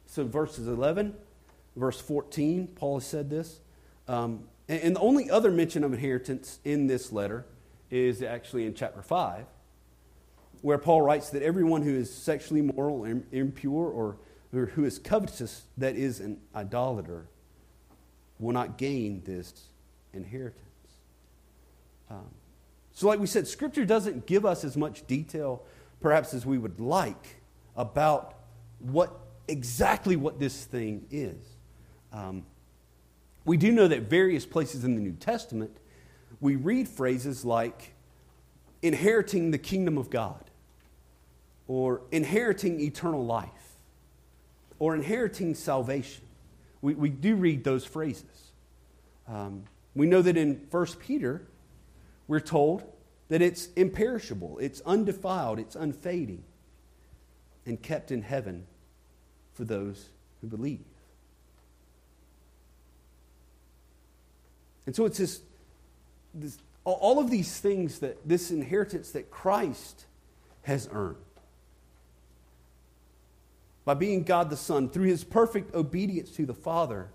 So, 0.07 0.25
verses 0.25 0.67
11, 0.67 1.15
verse 1.77 2.01
14, 2.01 2.69
Paul 2.75 2.99
has 2.99 3.07
said 3.07 3.31
this. 3.31 3.61
Um, 4.07 4.45
and, 4.69 4.83
and 4.83 4.97
the 4.97 5.01
only 5.01 5.31
other 5.31 5.51
mention 5.51 5.83
of 5.85 5.93
inheritance 5.93 6.59
in 6.65 6.87
this 6.87 7.13
letter 7.13 7.47
is 7.91 8.23
actually 8.23 8.67
in 8.67 8.75
chapter 8.75 9.03
5, 9.03 9.47
where 10.63 10.79
Paul 10.79 11.03
writes 11.03 11.31
that 11.31 11.43
everyone 11.43 11.83
who 11.83 11.95
is 11.95 12.13
sexually 12.13 12.61
immoral, 12.61 13.05
impure, 13.33 13.89
or 13.89 14.17
who 14.51 14.85
is 14.85 14.99
covetous, 14.99 15.63
that 15.79 15.97
is 15.97 16.21
an 16.21 16.39
idolater, 16.55 17.27
will 18.39 18.53
not 18.53 18.77
gain 18.77 19.23
this 19.25 19.70
inheritance. 20.13 20.65
Um, 22.11 22.27
so, 22.93 23.07
like 23.07 23.21
we 23.21 23.27
said, 23.27 23.47
Scripture 23.47 23.85
doesn't 23.85 24.27
give 24.27 24.45
us 24.45 24.65
as 24.65 24.77
much 24.77 25.07
detail, 25.07 25.63
perhaps, 26.01 26.35
as 26.35 26.45
we 26.45 26.59
would 26.59 26.81
like 26.81 27.41
about 27.77 28.35
what 28.79 29.19
exactly 29.49 30.17
what 30.17 30.39
this 30.39 30.65
thing 30.65 31.07
is. 31.11 31.37
Um, 32.13 32.45
we 33.45 33.57
do 33.57 33.73
know 33.73 33.89
that 33.89 34.03
various 34.03 34.45
places 34.45 34.85
in 34.85 34.95
the 34.97 35.01
New 35.01 35.13
Testament, 35.13 35.77
we 36.41 36.57
read 36.57 36.89
phrases 36.89 37.45
like 37.45 37.95
inheriting 38.83 39.51
the 39.51 39.59
kingdom 39.59 39.99
of 39.99 40.11
God, 40.11 40.45
or 41.69 42.03
inheriting 42.11 42.81
eternal 42.81 43.25
life, 43.25 43.49
or 44.79 44.95
inheriting 44.95 45.55
salvation. 45.55 46.25
We, 46.83 46.95
we 46.95 47.09
do 47.11 47.37
read 47.37 47.63
those 47.65 47.85
phrases. 47.85 48.53
Um, 49.29 49.65
we 49.95 50.07
know 50.07 50.23
that 50.23 50.37
in 50.37 50.67
1 50.71 50.87
Peter, 51.01 51.43
we're 52.29 52.41
told 52.41 52.85
that 53.29 53.43
it's 53.43 53.69
imperishable, 53.77 54.59
it's 54.59 54.81
undefiled, 54.83 55.59
it's 55.59 55.77
unfading, 55.77 56.43
and 57.67 57.81
kept 57.81 58.11
in 58.11 58.23
heaven 58.23 58.67
for 59.55 59.65
those 59.65 60.09
who 60.41 60.47
believe. 60.47 60.85
And 64.87 64.97
so 64.97 65.05
it's 65.05 65.19
this, 65.19 65.41
this, 66.35 66.59
all 66.85 67.19
of 67.19 67.31
these 67.31 67.61
things 67.61 68.01
that 68.01 68.17
this 68.27 68.51
inheritance 68.51 69.13
that 69.13 69.31
Christ 69.31 70.07
has 70.63 70.89
earned 70.93 71.17
by 73.85 73.95
being 73.95 74.23
God 74.23 74.51
the 74.51 74.57
Son 74.57 74.89
through 74.89 75.07
his 75.07 75.25
perfect 75.25 75.75
obedience 75.75 76.31
to 76.33 76.47
the 76.47 76.55
Father. 76.55 77.09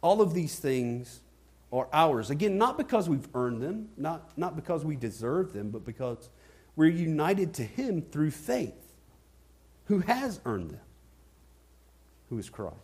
All 0.00 0.20
of 0.20 0.34
these 0.34 0.58
things 0.58 1.20
are 1.72 1.88
ours. 1.92 2.30
Again, 2.30 2.58
not 2.58 2.76
because 2.76 3.08
we've 3.08 3.28
earned 3.34 3.62
them, 3.62 3.88
not, 3.96 4.36
not 4.38 4.56
because 4.56 4.84
we 4.84 4.96
deserve 4.96 5.52
them, 5.52 5.70
but 5.70 5.84
because 5.84 6.30
we're 6.76 6.90
united 6.90 7.54
to 7.54 7.64
him 7.64 8.02
through 8.02 8.30
faith, 8.30 8.94
who 9.86 10.00
has 10.00 10.40
earned 10.44 10.70
them 10.70 10.80
who 12.28 12.38
is 12.38 12.48
Christ. 12.48 12.76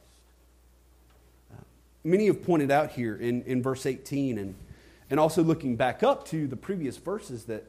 Uh, 1.52 1.60
many 2.02 2.26
have 2.26 2.42
pointed 2.42 2.70
out 2.70 2.90
here 2.90 3.16
in, 3.16 3.42
in 3.42 3.62
verse 3.62 3.86
18 3.86 4.38
and, 4.38 4.54
and 5.10 5.20
also 5.20 5.42
looking 5.42 5.76
back 5.76 6.02
up 6.02 6.26
to 6.28 6.46
the 6.46 6.56
previous 6.56 6.96
verses 6.96 7.44
that 7.44 7.64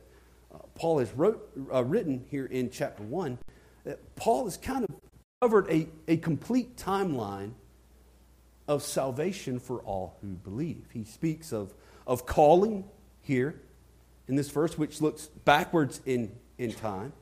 uh, 0.53 0.59
Paul 0.75 0.99
has 0.99 1.11
wrote, 1.13 1.49
uh, 1.73 1.83
written 1.83 2.25
here 2.29 2.45
in 2.45 2.69
chapter 2.69 3.03
1, 3.03 3.37
that 3.83 4.15
Paul 4.15 4.45
has 4.45 4.57
kind 4.57 4.85
of 4.85 4.95
covered 5.41 5.69
a, 5.69 5.87
a 6.07 6.17
complete 6.17 6.77
timeline 6.77 7.51
of 8.67 8.83
salvation 8.83 9.59
for 9.59 9.79
all 9.81 10.17
who 10.21 10.29
believe. 10.29 10.87
He 10.93 11.03
speaks 11.03 11.51
of, 11.51 11.73
of 12.07 12.25
calling 12.25 12.85
here 13.21 13.59
in 14.27 14.35
this 14.35 14.49
verse, 14.49 14.77
which 14.77 15.01
looks 15.01 15.27
backwards 15.27 16.01
in, 16.05 16.31
in 16.57 16.73
time. 16.73 17.13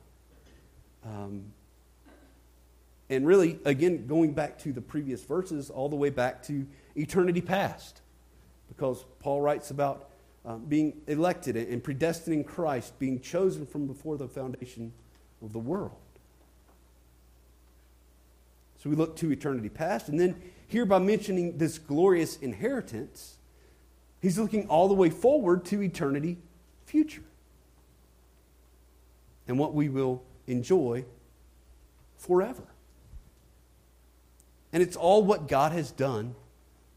Um, 1.04 1.52
and 3.10 3.26
really, 3.26 3.58
again, 3.64 4.06
going 4.06 4.32
back 4.32 4.58
to 4.60 4.72
the 4.72 4.80
previous 4.80 5.22
verses, 5.22 5.68
all 5.68 5.88
the 5.88 5.96
way 5.96 6.10
back 6.10 6.42
to 6.44 6.66
eternity 6.94 7.42
past. 7.42 8.00
Because 8.68 9.04
Paul 9.20 9.42
writes 9.42 9.70
about 9.70 10.08
um, 10.46 10.64
being 10.64 11.00
elected 11.06 11.56
and 11.56 11.84
predestined 11.84 12.34
in 12.34 12.44
Christ, 12.44 12.98
being 12.98 13.20
chosen 13.20 13.66
from 13.66 13.86
before 13.86 14.16
the 14.16 14.28
foundation 14.28 14.92
of 15.42 15.52
the 15.52 15.58
world. 15.58 15.96
So 18.84 18.90
we 18.90 18.96
look 18.96 19.16
to 19.16 19.32
eternity 19.32 19.70
past. 19.70 20.10
And 20.10 20.20
then, 20.20 20.36
here 20.66 20.84
by 20.84 20.98
mentioning 20.98 21.56
this 21.56 21.78
glorious 21.78 22.36
inheritance, 22.36 23.38
he's 24.20 24.38
looking 24.38 24.68
all 24.68 24.88
the 24.88 24.94
way 24.94 25.08
forward 25.08 25.64
to 25.66 25.82
eternity 25.82 26.36
future 26.84 27.22
and 29.48 29.58
what 29.58 29.72
we 29.72 29.88
will 29.88 30.22
enjoy 30.46 31.06
forever. 32.18 32.64
And 34.70 34.82
it's 34.82 34.96
all 34.96 35.24
what 35.24 35.48
God 35.48 35.72
has 35.72 35.90
done 35.90 36.34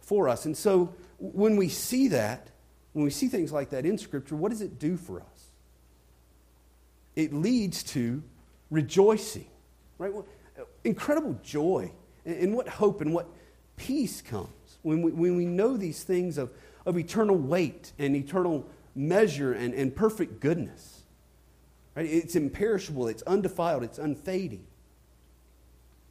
for 0.02 0.28
us. 0.28 0.46
And 0.46 0.58
so 0.58 0.94
when 1.20 1.56
we 1.56 1.70
see 1.70 2.10
that, 2.10 2.50
when 2.92 3.06
we 3.06 3.12
see 3.12 3.30
things 3.30 3.54
like 3.54 3.70
that 3.70 3.86
in 3.86 3.98
Scripture, 3.98 4.36
what 4.36 4.50
does 4.50 4.62
it 4.62 4.78
do 4.78 4.98
for 4.98 5.22
us? 5.22 5.52
It 7.16 7.34
leads 7.34 7.82
to 7.84 8.24
rejoicing, 8.70 9.48
right? 9.98 10.12
Incredible 10.88 11.38
joy. 11.44 11.92
And 12.26 12.56
what 12.56 12.68
hope 12.68 13.02
and 13.02 13.14
what 13.14 13.28
peace 13.76 14.22
comes 14.22 14.48
when 14.82 15.02
we, 15.02 15.12
when 15.12 15.36
we 15.36 15.46
know 15.46 15.76
these 15.76 16.04
things 16.04 16.38
of, 16.38 16.50
of 16.86 16.98
eternal 16.98 17.36
weight 17.36 17.92
and 18.00 18.16
eternal 18.16 18.66
measure 18.96 19.54
and, 19.54 19.74
and 19.74 19.96
perfect 19.96 20.40
goodness. 20.40 21.04
Right? 21.96 22.06
It's 22.06 22.36
imperishable, 22.36 23.08
it's 23.10 23.22
undefiled, 23.24 23.84
it's 23.84 24.00
unfading. 24.00 24.66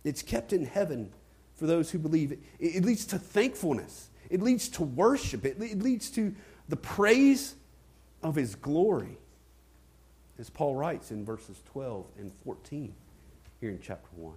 It's 0.04 0.22
kept 0.22 0.52
in 0.52 0.66
heaven 0.66 1.10
for 1.54 1.66
those 1.66 1.90
who 1.90 1.98
believe. 1.98 2.32
It, 2.32 2.40
it 2.58 2.84
leads 2.84 3.06
to 3.06 3.18
thankfulness, 3.18 4.10
it 4.28 4.42
leads 4.42 4.68
to 4.70 4.82
worship, 4.82 5.46
it, 5.46 5.56
it 5.60 5.82
leads 5.82 6.10
to 6.10 6.34
the 6.68 6.76
praise 6.76 7.54
of 8.22 8.34
his 8.34 8.54
glory, 8.54 9.18
as 10.38 10.50
Paul 10.50 10.74
writes 10.74 11.10
in 11.10 11.24
verses 11.24 11.62
12 11.72 12.04
and 12.18 12.32
14 12.44 12.92
here 13.60 13.70
in 13.70 13.80
chapter 13.80 14.08
1. 14.16 14.34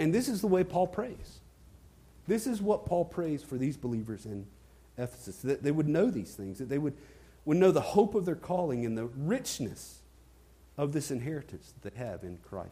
And 0.00 0.14
this 0.14 0.28
is 0.28 0.40
the 0.40 0.46
way 0.46 0.64
Paul 0.64 0.86
prays. 0.86 1.40
This 2.26 2.46
is 2.46 2.62
what 2.62 2.86
Paul 2.86 3.04
prays 3.04 3.42
for 3.42 3.58
these 3.58 3.76
believers 3.76 4.24
in 4.24 4.46
Ephesus 4.96 5.36
that 5.42 5.62
they 5.62 5.70
would 5.70 5.88
know 5.88 6.10
these 6.10 6.34
things, 6.34 6.58
that 6.58 6.70
they 6.70 6.78
would, 6.78 6.94
would 7.44 7.58
know 7.58 7.70
the 7.70 7.82
hope 7.82 8.14
of 8.14 8.24
their 8.24 8.34
calling 8.34 8.86
and 8.86 8.96
the 8.96 9.06
richness 9.06 10.00
of 10.78 10.94
this 10.94 11.10
inheritance 11.10 11.74
that 11.82 11.92
they 11.92 11.98
have 12.02 12.24
in 12.24 12.38
Christ. 12.38 12.70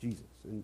Jesus. 0.00 0.24
And 0.44 0.62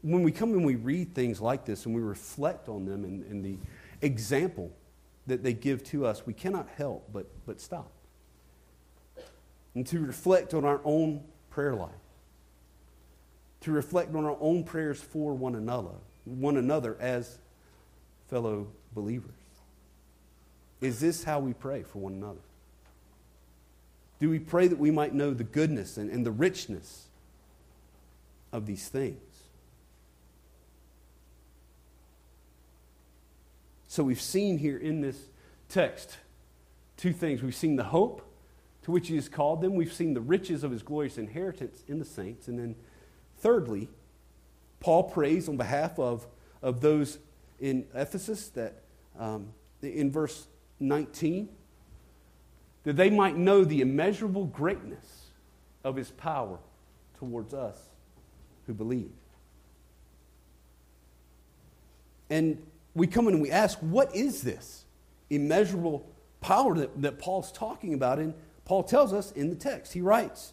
when 0.00 0.22
we 0.22 0.32
come 0.32 0.54
and 0.54 0.64
we 0.64 0.76
read 0.76 1.14
things 1.14 1.38
like 1.38 1.66
this 1.66 1.84
and 1.84 1.94
we 1.94 2.00
reflect 2.00 2.70
on 2.70 2.86
them 2.86 3.04
and, 3.04 3.22
and 3.26 3.44
the 3.44 3.58
example 4.00 4.72
that 5.26 5.42
they 5.42 5.52
give 5.52 5.84
to 5.84 6.06
us, 6.06 6.24
we 6.24 6.32
cannot 6.32 6.66
help 6.78 7.12
but, 7.12 7.26
but 7.44 7.60
stop. 7.60 7.92
And 9.74 9.86
to 9.88 10.00
reflect 10.00 10.54
on 10.54 10.64
our 10.64 10.80
own 10.82 11.24
prayer 11.50 11.74
life, 11.74 11.90
to 13.66 13.72
reflect 13.72 14.14
on 14.14 14.24
our 14.24 14.36
own 14.40 14.64
prayers 14.64 15.00
for 15.00 15.34
one 15.34 15.54
another, 15.54 15.94
one 16.24 16.56
another 16.56 16.96
as 16.98 17.38
fellow 18.28 18.68
believers. 18.94 19.34
Is 20.80 21.00
this 21.00 21.24
how 21.24 21.40
we 21.40 21.52
pray 21.52 21.82
for 21.82 21.98
one 21.98 22.14
another? 22.14 22.40
Do 24.20 24.30
we 24.30 24.38
pray 24.38 24.68
that 24.68 24.78
we 24.78 24.90
might 24.90 25.14
know 25.14 25.34
the 25.34 25.44
goodness 25.44 25.96
and, 25.96 26.10
and 26.10 26.24
the 26.24 26.30
richness 26.30 27.06
of 28.52 28.66
these 28.66 28.88
things. 28.88 29.18
So 33.88 34.02
we've 34.02 34.20
seen 34.20 34.58
here 34.58 34.78
in 34.78 35.02
this 35.02 35.18
text 35.68 36.16
two 36.96 37.12
things. 37.12 37.42
We've 37.42 37.54
seen 37.54 37.76
the 37.76 37.84
hope 37.84 38.22
to 38.84 38.92
which 38.92 39.08
he 39.08 39.16
has 39.16 39.28
called 39.28 39.60
them, 39.60 39.74
we've 39.74 39.92
seen 39.92 40.14
the 40.14 40.20
riches 40.20 40.62
of 40.62 40.70
his 40.70 40.80
glorious 40.80 41.18
inheritance 41.18 41.82
in 41.88 41.98
the 41.98 42.04
saints. 42.04 42.46
And 42.46 42.56
then, 42.56 42.76
thirdly, 43.38 43.88
Paul 44.80 45.04
prays 45.04 45.48
on 45.48 45.56
behalf 45.56 45.98
of, 45.98 46.26
of 46.62 46.80
those 46.80 47.18
in 47.58 47.86
Ephesus 47.94 48.48
that 48.50 48.82
um, 49.18 49.48
in 49.82 50.10
verse 50.10 50.46
19, 50.80 51.48
that 52.84 52.96
they 52.96 53.10
might 53.10 53.36
know 53.36 53.64
the 53.64 53.80
immeasurable 53.80 54.44
greatness 54.44 55.30
of 55.82 55.96
his 55.96 56.10
power 56.12 56.58
towards 57.18 57.54
us 57.54 57.76
who 58.66 58.74
believe. 58.74 59.10
And 62.28 62.62
we 62.94 63.06
come 63.06 63.28
in 63.28 63.34
and 63.34 63.42
we 63.42 63.50
ask, 63.50 63.78
what 63.78 64.14
is 64.14 64.42
this 64.42 64.84
immeasurable 65.30 66.06
power 66.40 66.74
that, 66.74 67.02
that 67.02 67.18
Paul's 67.18 67.52
talking 67.52 67.94
about? 67.94 68.18
And 68.18 68.34
Paul 68.64 68.82
tells 68.82 69.12
us 69.12 69.32
in 69.32 69.48
the 69.48 69.56
text. 69.56 69.92
He 69.92 70.00
writes 70.00 70.52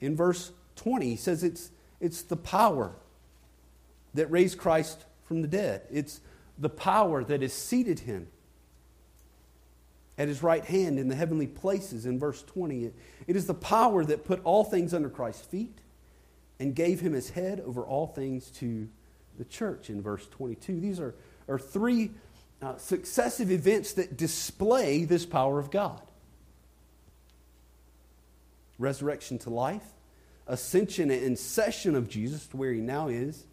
in 0.00 0.16
verse 0.16 0.52
20, 0.76 1.10
he 1.10 1.16
says 1.16 1.44
it's, 1.44 1.70
it's 2.00 2.22
the 2.22 2.36
power 2.36 2.92
that 4.14 4.30
raised 4.30 4.58
Christ 4.58 5.04
from 5.24 5.42
the 5.42 5.48
dead, 5.48 5.82
it's 5.90 6.20
the 6.58 6.68
power 6.68 7.24
that 7.24 7.42
has 7.42 7.52
seated 7.52 8.00
him 8.00 8.28
at 10.18 10.28
his 10.28 10.42
right 10.42 10.64
hand 10.64 10.98
in 10.98 11.08
the 11.08 11.14
heavenly 11.14 11.46
places 11.46 12.04
in 12.06 12.18
verse 12.18 12.42
20. 12.42 12.84
It, 12.84 12.94
it 13.26 13.36
is 13.36 13.46
the 13.46 13.54
power 13.54 14.04
that 14.04 14.24
put 14.24 14.40
all 14.44 14.62
things 14.62 14.92
under 14.92 15.08
Christ's 15.08 15.46
feet 15.46 15.78
and 16.60 16.74
gave 16.74 17.00
him 17.00 17.12
his 17.12 17.30
head 17.30 17.60
over 17.60 17.82
all 17.82 18.06
things 18.06 18.50
to 18.52 18.88
the 19.38 19.44
church 19.44 19.90
in 19.90 20.02
verse 20.02 20.26
22. 20.30 20.78
These 20.80 21.00
are, 21.00 21.14
are 21.48 21.58
three 21.58 22.10
uh, 22.60 22.76
successive 22.76 23.50
events 23.50 23.94
that 23.94 24.16
display 24.16 25.04
this 25.04 25.26
power 25.26 25.58
of 25.58 25.70
God 25.70 26.00
resurrection 28.78 29.38
to 29.38 29.50
life, 29.50 29.84
ascension 30.46 31.10
and 31.10 31.38
session 31.38 31.94
of 31.94 32.08
Jesus 32.08 32.46
to 32.48 32.56
where 32.56 32.72
he 32.72 32.80
now 32.80 33.08
is, 33.08 33.44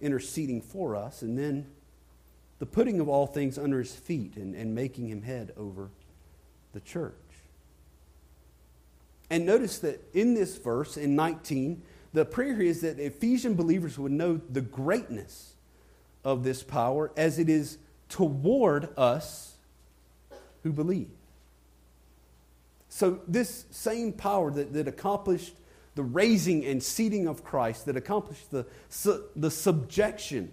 interceding 0.00 0.60
for 0.60 0.94
us, 0.94 1.22
and 1.22 1.38
then 1.38 1.66
the 2.58 2.66
putting 2.66 3.00
of 3.00 3.08
all 3.08 3.26
things 3.26 3.58
under 3.58 3.78
his 3.78 3.94
feet 3.94 4.36
and, 4.36 4.54
and 4.54 4.74
making 4.74 5.08
him 5.08 5.22
head 5.22 5.52
over 5.56 5.90
the 6.72 6.80
church. 6.80 7.14
And 9.30 9.44
notice 9.44 9.78
that 9.80 10.02
in 10.14 10.34
this 10.34 10.56
verse, 10.56 10.96
in 10.96 11.14
19, 11.14 11.82
the 12.12 12.24
prayer 12.24 12.60
is 12.60 12.80
that 12.80 12.98
Ephesian 12.98 13.54
believers 13.54 13.98
would 13.98 14.12
know 14.12 14.40
the 14.50 14.60
greatness 14.60 15.54
of 16.24 16.44
this 16.44 16.62
power 16.62 17.12
as 17.16 17.38
it 17.38 17.48
is 17.48 17.78
toward 18.08 18.88
us 18.96 19.56
who 20.62 20.72
believe. 20.72 21.10
So, 22.88 23.20
this 23.28 23.66
same 23.70 24.12
power 24.12 24.50
that, 24.50 24.72
that 24.72 24.88
accomplished 24.88 25.54
the 25.98 26.04
raising 26.04 26.64
and 26.64 26.80
seating 26.80 27.26
of 27.26 27.42
Christ, 27.42 27.86
that 27.86 27.96
accomplished 27.96 28.52
the, 28.52 28.64
su- 28.88 29.24
the 29.34 29.50
subjection 29.50 30.52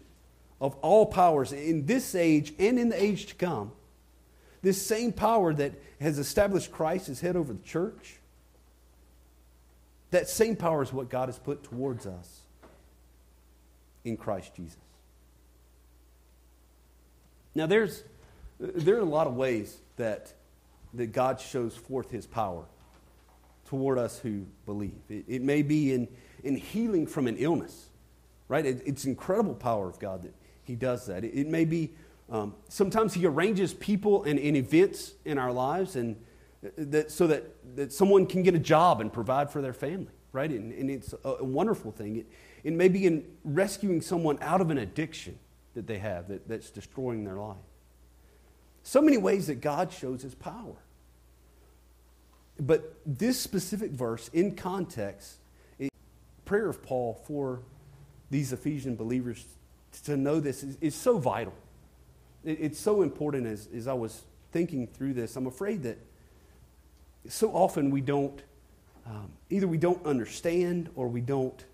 of 0.59 0.75
all 0.77 1.05
powers 1.05 1.53
in 1.53 1.85
this 1.85 2.15
age 2.15 2.51
and 2.57 2.79
in 2.79 2.89
the 2.89 2.99
age 2.99 3.27
to 3.27 3.35
come, 3.35 3.71
this 4.63 4.83
same 4.83 5.13
power 5.13 5.53
that 5.53 5.73
has 6.01 6.17
established 6.17 6.71
Christ 6.71 7.09
as 7.09 7.21
head 7.21 7.35
over 7.35 7.53
the 7.53 7.61
church, 7.61 8.15
that 10.09 10.27
same 10.27 10.55
power 10.55 10.81
is 10.81 10.91
what 10.91 11.09
God 11.09 11.29
has 11.29 11.37
put 11.37 11.63
towards 11.63 12.07
us 12.07 12.39
in 14.03 14.17
Christ 14.17 14.55
Jesus. 14.55 14.79
Now, 17.53 17.67
there's, 17.67 18.03
there 18.59 18.95
are 18.95 19.01
a 19.01 19.05
lot 19.05 19.27
of 19.27 19.35
ways 19.35 19.77
that, 19.97 20.33
that 20.95 21.11
God 21.11 21.39
shows 21.39 21.75
forth 21.75 22.09
his 22.09 22.25
power 22.25 22.65
toward 23.65 23.97
us 23.97 24.19
who 24.19 24.45
believe. 24.65 24.99
It, 25.09 25.25
it 25.27 25.41
may 25.41 25.61
be 25.61 25.93
in, 25.93 26.07
in 26.43 26.55
healing 26.55 27.07
from 27.07 27.27
an 27.27 27.37
illness, 27.37 27.89
right? 28.47 28.65
It, 28.65 28.81
it's 28.85 29.05
incredible 29.05 29.55
power 29.55 29.89
of 29.89 29.99
God 29.99 30.23
that 30.23 30.33
he 30.63 30.75
does 30.75 31.07
that. 31.07 31.23
It, 31.23 31.33
it 31.33 31.47
may 31.47 31.65
be 31.65 31.91
um, 32.29 32.55
sometimes 32.69 33.13
he 33.13 33.25
arranges 33.25 33.73
people 33.73 34.23
and, 34.23 34.39
and, 34.39 34.57
events 34.57 35.13
in 35.25 35.37
our 35.37 35.51
lives 35.51 35.95
and 35.95 36.15
uh, 36.65 36.69
that, 36.77 37.11
so 37.11 37.27
that, 37.27 37.43
that 37.75 37.93
someone 37.93 38.25
can 38.25 38.41
get 38.41 38.55
a 38.55 38.59
job 38.59 38.99
and 38.99 39.13
provide 39.13 39.51
for 39.51 39.61
their 39.61 39.73
family, 39.73 40.11
right? 40.31 40.49
And, 40.49 40.73
and 40.73 40.89
it's 40.89 41.13
a, 41.23 41.43
wonderful 41.43 41.91
thing. 41.91 42.15
It, 42.17 42.27
it 42.63 42.73
may 42.73 42.89
be 42.89 43.05
in 43.05 43.25
rescuing 43.43 44.01
someone 44.01 44.39
out 44.41 44.59
of 44.59 44.71
an 44.71 44.79
addiction 44.79 45.37
that 45.75 45.85
they 45.85 45.99
have 45.99 46.29
that, 46.29 46.47
that's 46.47 46.71
destroying 46.71 47.25
their 47.25 47.35
life. 47.35 47.57
So 48.81 49.01
many 49.01 49.17
ways 49.17 49.45
that 49.47 49.61
God 49.61 49.91
shows 49.91 50.23
his 50.23 50.33
power. 50.33 50.77
But 52.59 52.95
this 53.05 53.39
specific 53.39 53.91
verse, 53.91 54.29
in 54.29 54.55
context, 54.55 55.39
prayer 56.45 56.69
of 56.69 56.81
Paul 56.83 57.21
for 57.25 57.61
these 58.29 58.53
Ephesian 58.53 58.95
believers 58.95 59.45
to 60.03 60.15
know 60.15 60.39
this 60.39 60.63
is, 60.63 60.77
is 60.81 60.95
so 60.95 61.17
vital. 61.17 61.53
It, 62.43 62.59
it's 62.61 62.79
so 62.79 63.01
important 63.01 63.47
as, 63.47 63.67
as 63.75 63.87
I 63.87 63.93
was 63.93 64.23
thinking 64.51 64.87
through 64.87 65.13
this. 65.13 65.35
I'm 65.35 65.47
afraid 65.47 65.83
that 65.83 65.97
so 67.27 67.49
often 67.51 67.89
we 67.89 68.01
don't, 68.01 68.41
um, 69.05 69.31
either 69.49 69.67
we 69.67 69.77
don't 69.77 70.05
understand 70.05 70.89
or 70.95 71.07
we 71.07 71.21
don't 71.21 71.65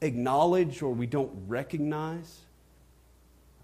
acknowledge 0.00 0.82
or 0.82 0.92
we 0.92 1.06
don't 1.06 1.32
recognize 1.46 2.40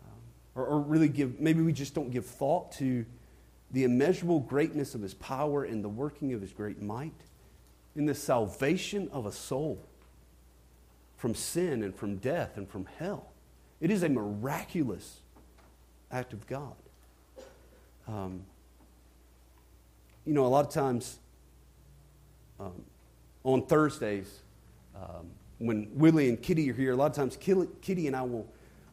um, 0.05 0.19
or, 0.55 0.67
or 0.67 0.81
really 0.81 1.09
give, 1.09 1.41
maybe 1.41 1.63
we 1.63 1.73
just 1.73 1.95
don't 1.95 2.11
give 2.11 2.27
thought 2.27 2.73
to 2.73 3.07
the 3.73 3.85
immeasurable 3.85 4.41
greatness 4.41 4.95
of 4.95 5.03
his 5.03 5.15
power 5.15 5.65
and 5.65 5.83
the 5.83 5.89
working 5.89 6.33
of 6.35 6.41
his 6.41 6.53
great 6.53 6.83
might 6.83 7.13
in 7.97 8.07
the 8.07 8.15
salvation 8.15 9.09
of 9.13 9.27
a 9.27 9.33
soul 9.33 9.83
from 11.17 11.35
sin 11.35 11.83
and 11.83 11.95
from 11.95 12.17
death 12.17 12.57
and 12.57 12.69
from 12.69 12.87
hell. 12.99 13.33
It 13.81 13.91
is 13.91 14.03
a 14.03 14.09
miraculous 14.09 15.21
act 16.11 16.33
of 16.33 16.47
God. 16.47 16.75
Um, 18.07 18.43
you 20.25 20.35
know, 20.35 20.47
a 20.47 20.49
lot 20.49 20.67
of 20.67 20.73
times 20.73 21.19
um, 22.61 22.85
on 23.45 23.67
Thursdays, 23.67 24.41
um, 24.95 25.27
when 25.59 25.89
Willie 25.95 26.29
and 26.29 26.41
Kitty 26.41 26.71
are 26.71 26.75
here, 26.75 26.93
a 26.93 26.97
lot 26.97 27.11
of 27.11 27.17
times 27.17 27.37
Kitty 27.37 28.07
and 28.07 28.17
I 28.17 28.23
will, 28.23 28.47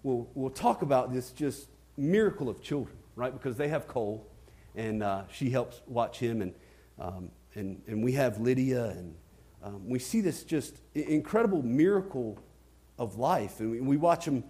will, 0.03 0.27
will 0.33 0.49
talk 0.49 0.81
about 0.81 1.13
this 1.13 1.31
just 1.31 1.67
miracle 1.97 2.49
of 2.49 2.61
children, 2.61 2.95
right? 3.15 3.33
Because 3.33 3.57
they 3.57 3.67
have 3.67 3.87
Cole, 3.87 4.25
and 4.75 5.03
uh, 5.03 5.23
she 5.31 5.49
helps 5.49 5.81
watch 5.87 6.19
him, 6.19 6.41
and, 6.41 6.53
um, 6.99 7.31
and, 7.55 7.81
and 7.87 8.03
we 8.03 8.13
have 8.13 8.39
Lydia, 8.39 8.85
and 8.85 9.15
um, 9.63 9.89
we 9.89 9.99
see 9.99 10.21
this 10.21 10.43
just 10.43 10.75
incredible 10.93 11.61
miracle 11.61 12.37
of 12.97 13.17
life, 13.17 13.59
and 13.59 13.71
we, 13.71 13.81
we 13.81 13.97
watch 13.97 14.25
them 14.25 14.43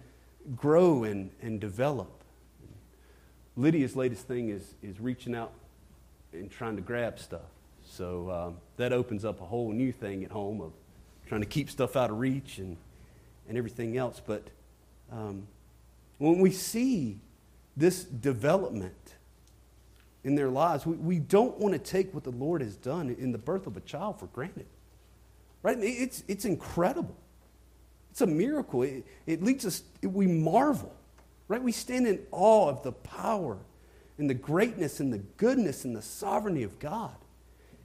grow 0.56 1.04
and, 1.04 1.30
and 1.42 1.60
develop. 1.60 2.10
Lydia's 3.56 3.96
latest 3.96 4.26
thing 4.26 4.48
is, 4.48 4.74
is 4.82 5.00
reaching 5.00 5.34
out 5.34 5.52
and 6.32 6.50
trying 6.50 6.76
to 6.76 6.82
grab 6.82 7.18
stuff. 7.18 7.50
So 7.84 8.30
um, 8.30 8.56
that 8.76 8.92
opens 8.92 9.24
up 9.24 9.40
a 9.40 9.44
whole 9.44 9.72
new 9.72 9.92
thing 9.92 10.24
at 10.24 10.30
home 10.30 10.60
of 10.60 10.72
trying 11.26 11.40
to 11.40 11.46
keep 11.46 11.70
stuff 11.70 11.96
out 11.96 12.10
of 12.10 12.18
reach 12.18 12.58
and, 12.58 12.76
and 13.48 13.58
everything 13.58 13.96
else. 13.96 14.20
But 14.24 14.48
um, 15.10 15.46
when 16.18 16.38
we 16.38 16.50
see 16.52 17.18
this 17.76 18.04
development 18.04 19.16
in 20.22 20.34
their 20.34 20.48
lives, 20.48 20.84
we, 20.84 20.96
we 20.96 21.18
don't 21.18 21.58
want 21.58 21.72
to 21.72 21.78
take 21.78 22.12
what 22.12 22.24
the 22.24 22.30
Lord 22.30 22.60
has 22.60 22.76
done 22.76 23.14
in 23.18 23.32
the 23.32 23.38
birth 23.38 23.66
of 23.66 23.76
a 23.76 23.80
child 23.80 24.20
for 24.20 24.26
granted. 24.26 24.66
Right? 25.62 25.78
It's, 25.80 26.22
it's 26.28 26.44
incredible. 26.44 27.16
It's 28.10 28.20
a 28.20 28.26
miracle. 28.26 28.82
It, 28.82 29.06
it 29.26 29.42
leads 29.42 29.64
us, 29.64 29.82
it, 30.02 30.08
we 30.08 30.26
marvel, 30.26 30.94
right? 31.48 31.62
We 31.62 31.72
stand 31.72 32.06
in 32.06 32.20
awe 32.30 32.68
of 32.68 32.82
the 32.82 32.92
power 32.92 33.58
and 34.18 34.28
the 34.28 34.34
greatness 34.34 35.00
and 35.00 35.12
the 35.12 35.18
goodness 35.18 35.84
and 35.84 35.96
the 35.96 36.02
sovereignty 36.02 36.62
of 36.62 36.78
God 36.78 37.16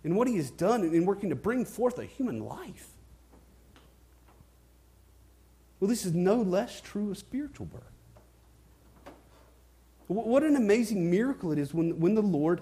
and 0.03 0.15
what 0.15 0.27
He 0.27 0.35
has 0.37 0.51
done 0.51 0.83
in 0.83 1.05
working 1.05 1.29
to 1.29 1.35
bring 1.35 1.65
forth 1.65 1.99
a 1.99 2.05
human 2.05 2.45
life. 2.45 2.89
Well, 5.79 5.89
this 5.89 6.05
is 6.05 6.13
no 6.13 6.35
less 6.35 6.81
true 6.81 7.11
of 7.11 7.17
spiritual 7.17 7.67
birth. 7.67 7.94
What 10.07 10.43
an 10.43 10.55
amazing 10.55 11.09
miracle 11.09 11.51
it 11.51 11.57
is 11.57 11.73
when, 11.73 11.99
when 11.99 12.15
the 12.15 12.21
Lord 12.21 12.61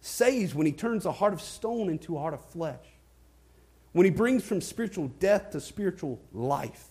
saves, 0.00 0.54
when 0.54 0.66
He 0.66 0.72
turns 0.72 1.06
a 1.06 1.12
heart 1.12 1.32
of 1.32 1.40
stone 1.40 1.88
into 1.88 2.16
a 2.16 2.20
heart 2.20 2.34
of 2.34 2.44
flesh, 2.50 2.84
when 3.92 4.04
He 4.04 4.10
brings 4.10 4.44
from 4.44 4.60
spiritual 4.60 5.08
death 5.18 5.50
to 5.50 5.60
spiritual 5.60 6.20
life. 6.32 6.86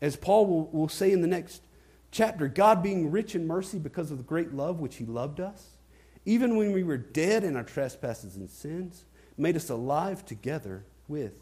As 0.00 0.16
Paul 0.16 0.46
will, 0.46 0.66
will 0.68 0.88
say 0.88 1.12
in 1.12 1.20
the 1.20 1.26
next 1.26 1.62
chapter, 2.10 2.48
God 2.48 2.82
being 2.82 3.10
rich 3.10 3.34
in 3.34 3.46
mercy 3.46 3.78
because 3.78 4.10
of 4.10 4.18
the 4.18 4.24
great 4.24 4.54
love 4.54 4.80
which 4.80 4.96
he 4.96 5.04
loved 5.04 5.40
us, 5.40 5.76
even 6.24 6.56
when 6.56 6.72
we 6.72 6.82
were 6.82 6.96
dead 6.96 7.44
in 7.44 7.56
our 7.56 7.62
trespasses 7.62 8.36
and 8.36 8.48
sins, 8.48 9.04
made 9.36 9.56
us 9.56 9.68
alive 9.70 10.24
together 10.24 10.84
with 11.08 11.34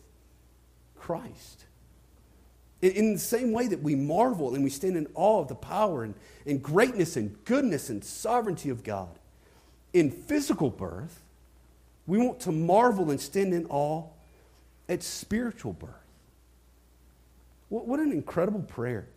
Christ. 0.97 1.65
In, 2.81 3.15
the 3.15 3.19
same 3.19 3.53
way 3.53 3.67
that 3.67 3.83
we 3.83 3.97
marvel 3.97 4.55
and 4.55 4.63
we 4.63 4.71
stand 4.71 4.97
in 4.97 5.09
awe 5.15 5.41
of 5.41 5.49
the 5.49 5.57
power 5.57 6.05
and, 6.05 6.15
and 6.47 6.63
greatness 6.63 7.17
and 7.17 7.37
goodness 7.45 7.91
and 7.91 8.05
sovereignty 8.05 8.71
of 8.71 8.85
God, 8.85 9.19
in 9.93 10.11
physical 10.11 10.71
birth, 10.71 11.21
we 12.07 12.19
want 12.19 12.41
to 12.41 12.53
marvel 12.53 13.11
and 13.11 13.21
stand 13.21 13.53
in 13.53 13.67
awe 13.67 14.05
at 14.89 15.03
spiritual 15.03 15.73
birth. 15.73 15.93
What, 17.69 17.87
what 17.87 18.01
an 18.01 18.13
incredible 18.13 18.63
prayer 18.63 19.09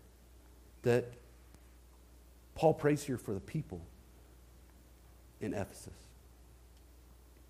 that 0.82 1.12
Paul 2.56 2.74
prays 2.74 3.04
here 3.04 3.18
for 3.18 3.34
the 3.34 3.40
people 3.40 3.82
in 5.40 5.54
Ephesus. 5.54 5.94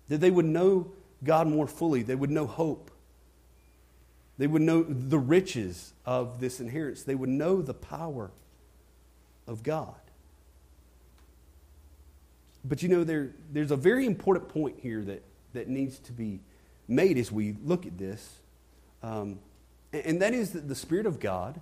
That 0.08 0.18
they 0.18 0.30
would 0.30 0.44
know 0.44 0.92
God 1.24 1.46
more 1.46 1.66
fully, 1.66 2.02
they 2.02 2.14
would 2.14 2.30
know 2.30 2.46
hope. 2.46 2.90
They 4.42 4.48
would 4.48 4.62
know 4.62 4.82
the 4.82 5.20
riches 5.20 5.92
of 6.04 6.40
this 6.40 6.58
inheritance. 6.58 7.04
They 7.04 7.14
would 7.14 7.28
know 7.28 7.62
the 7.62 7.74
power 7.74 8.32
of 9.46 9.62
God. 9.62 9.94
But 12.64 12.82
you 12.82 12.88
know, 12.88 13.04
there, 13.04 13.30
there's 13.52 13.70
a 13.70 13.76
very 13.76 14.04
important 14.04 14.48
point 14.48 14.80
here 14.80 15.00
that, 15.04 15.22
that 15.52 15.68
needs 15.68 16.00
to 16.00 16.12
be 16.12 16.40
made 16.88 17.18
as 17.18 17.30
we 17.30 17.54
look 17.62 17.86
at 17.86 17.96
this. 17.96 18.40
Um, 19.00 19.38
and, 19.92 20.06
and 20.06 20.22
that 20.22 20.34
is 20.34 20.50
that 20.54 20.66
the 20.66 20.74
Spirit 20.74 21.06
of 21.06 21.20
God 21.20 21.60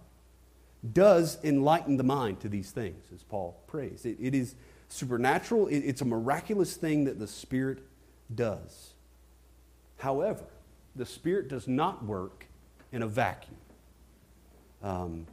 does 0.94 1.36
enlighten 1.44 1.98
the 1.98 2.02
mind 2.02 2.40
to 2.40 2.48
these 2.48 2.70
things, 2.70 3.04
as 3.14 3.22
Paul 3.24 3.60
prays. 3.66 4.06
it, 4.06 4.16
it 4.18 4.34
is 4.34 4.54
supernatural, 4.88 5.66
it, 5.66 5.80
it's 5.80 6.00
a 6.00 6.06
miraculous 6.06 6.76
thing 6.76 7.04
that 7.04 7.18
the 7.18 7.26
Spirit 7.26 7.80
does. 8.34 8.94
However, 9.98 10.46
the 10.96 11.04
Spirit 11.04 11.48
does 11.48 11.68
not 11.68 12.06
work 12.06 12.46
in 12.92 13.02
a 13.02 13.06
vacuum. 13.06 13.56
Um, 14.82 15.26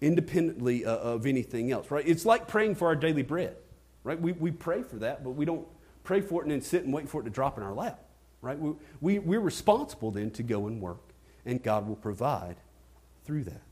independently 0.00 0.84
uh, 0.84 0.96
of 0.96 1.26
anything 1.26 1.72
else, 1.72 1.90
right? 1.90 2.06
It's 2.06 2.24
like 2.24 2.46
praying 2.46 2.76
for 2.76 2.86
our 2.86 2.96
daily 2.96 3.22
bread, 3.22 3.56
right? 4.04 4.20
We, 4.20 4.32
we 4.32 4.50
pray 4.50 4.82
for 4.82 4.96
that, 4.96 5.24
but 5.24 5.30
we 5.30 5.44
don't 5.44 5.66
pray 6.04 6.20
for 6.20 6.40
it 6.40 6.44
and 6.44 6.52
then 6.52 6.62
sit 6.62 6.84
and 6.84 6.92
wait 6.92 7.08
for 7.08 7.20
it 7.20 7.24
to 7.24 7.30
drop 7.30 7.58
in 7.58 7.64
our 7.64 7.74
lap, 7.74 8.00
right? 8.40 8.58
We, 8.58 8.74
we, 9.00 9.18
we're 9.18 9.40
responsible 9.40 10.10
then 10.10 10.30
to 10.32 10.42
go 10.42 10.66
and 10.68 10.80
work, 10.80 11.02
and 11.44 11.62
God 11.62 11.88
will 11.88 11.96
provide 11.96 12.56
through 13.24 13.44
that. 13.44 13.62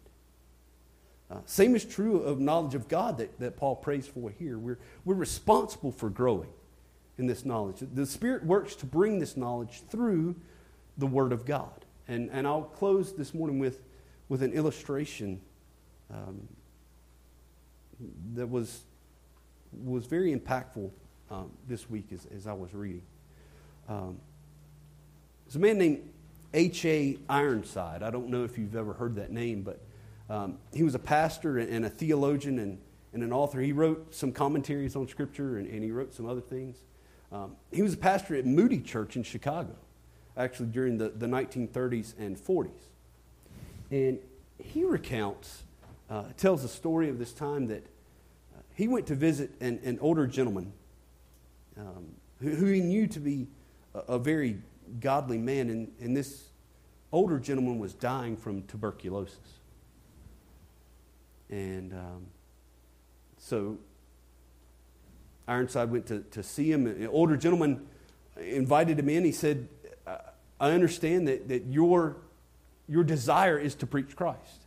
Uh, 1.30 1.38
same 1.44 1.74
is 1.74 1.85
true 1.85 2.20
of 2.22 2.38
knowledge 2.38 2.74
of 2.74 2.88
God 2.88 3.18
that, 3.18 3.38
that 3.40 3.56
Paul 3.56 3.76
prays 3.76 4.06
for 4.06 4.30
here. 4.30 4.59
We're, 4.59 4.78
we're 5.04 5.14
responsible 5.14 5.90
for 5.90 6.09
growing 6.09 6.50
in 7.18 7.26
this 7.26 7.44
knowledge. 7.44 7.78
The 7.80 8.06
Spirit 8.06 8.44
works 8.44 8.76
to 8.76 8.87
bring 8.87 9.18
this 9.18 9.37
knowledge 9.37 9.82
through 9.90 10.37
the 10.98 11.06
Word 11.06 11.32
of 11.32 11.44
God. 11.44 11.86
And, 12.09 12.31
and 12.31 12.47
I'll 12.47 12.62
close 12.62 13.12
this 13.12 13.35
morning 13.35 13.59
with, 13.59 13.83
with 14.29 14.42
an 14.42 14.53
illustration 14.53 15.40
um, 16.11 16.49
that 18.35 18.49
was, 18.49 18.83
was 19.73 20.07
very 20.07 20.35
impactful 20.35 20.90
um, 21.31 21.51
this 21.69 21.90
week 21.90 22.07
as, 22.12 22.27
as 22.35 22.47
I 22.47 22.53
was 22.53 22.73
reading. 22.75 23.03
Um, 23.88 24.19
there's 25.45 25.57
a 25.57 25.61
man 25.61 25.79
named 25.79 26.09
H.A. 26.55 27.19
Ironside. 27.29 28.03
I 28.03 28.11
don't 28.11 28.29
know 28.29 28.45
if 28.45 28.59
you've 28.59 28.77
ever 28.77 28.92
heard 28.92 29.16
that 29.16 29.31
name, 29.31 29.62
but 29.62 29.81
um, 30.29 30.59
he 30.73 30.83
was 30.83 30.95
a 30.95 30.99
pastor 30.99 31.59
and 31.59 31.85
a 31.85 31.90
theologian 31.90 32.59
and, 32.59 32.79
and 33.12 33.23
an 33.23 33.33
author. 33.33 33.61
He 33.61 33.73
wrote 33.73 34.14
some 34.14 34.33
commentaries 34.33 34.97
on 34.97 35.09
Scripture 35.09 35.59
and, 35.59 35.69
and 35.69 35.85
he 35.85 35.90
wrote 35.90 36.14
some 36.14 36.27
other 36.27 36.40
things. 36.40 36.79
Um, 37.33 37.57
he 37.73 37.83
was 37.83 37.95
a 37.95 37.97
pastor 37.97 38.37
at 38.37 38.47
Moody 38.47 38.81
Church 38.81 39.16
in 39.16 39.23
Chicago, 39.23 39.75
actually 40.37 40.66
during 40.66 40.99
the, 40.99 41.09
the 41.09 41.27
1930s 41.27 42.18
and 42.18 42.37
40s. 42.37 42.70
And 43.90 44.18
he 44.59 44.85
recounts, 44.85 45.62
uh, 46.11 46.25
tells 46.37 46.64
a 46.64 46.68
story 46.68 47.09
of 47.09 47.18
this 47.18 47.33
time 47.33 47.68
that 47.68 47.87
uh, 48.57 48.61
he 48.75 48.88
went 48.88 49.07
to 49.07 49.14
visit 49.14 49.51
an, 49.61 49.81
an 49.85 49.99
older 50.01 50.27
gentleman 50.27 50.72
um, 51.79 52.07
who, 52.40 52.51
who, 52.51 52.66
he 52.66 52.81
knew 52.81 53.07
to 53.07 53.20
be 53.20 53.46
a, 53.94 54.14
a 54.14 54.18
very 54.18 54.59
godly 55.01 55.38
man. 55.38 55.70
And, 55.70 55.92
and 56.01 56.16
this 56.16 56.49
older 57.12 57.38
gentleman 57.38 57.79
was 57.79 57.94
dying 57.94 58.37
from 58.37 58.62
tuberculosis. 58.62 59.38
And 61.49 61.92
um, 61.92 62.27
so 63.38 63.79
Ironside 65.46 65.90
went 65.90 66.07
to, 66.07 66.20
to 66.33 66.42
see 66.42 66.70
him. 66.72 66.87
An 66.87 67.09
older 67.09 67.37
gentleman 67.37 67.87
invited 68.40 68.99
him 68.99 69.09
in. 69.09 69.25
He 69.25 69.33
said, 69.33 69.68
I 70.61 70.71
understand 70.71 71.29
that, 71.29 71.49
that 71.49 71.66
your, 71.66 72.16
your 72.88 73.05
desire 73.05 73.59
is 73.59 73.75
to 73.77 73.87
preach 73.87 74.16
Christ. 74.16 74.64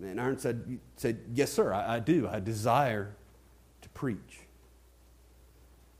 And 0.00 0.20
Ironside 0.20 0.78
said, 0.96 1.20
Yes, 1.34 1.52
sir, 1.52 1.72
I, 1.72 1.96
I 1.96 1.98
do. 2.00 2.28
I 2.28 2.40
desire 2.40 3.14
to 3.82 3.88
preach. 3.90 4.40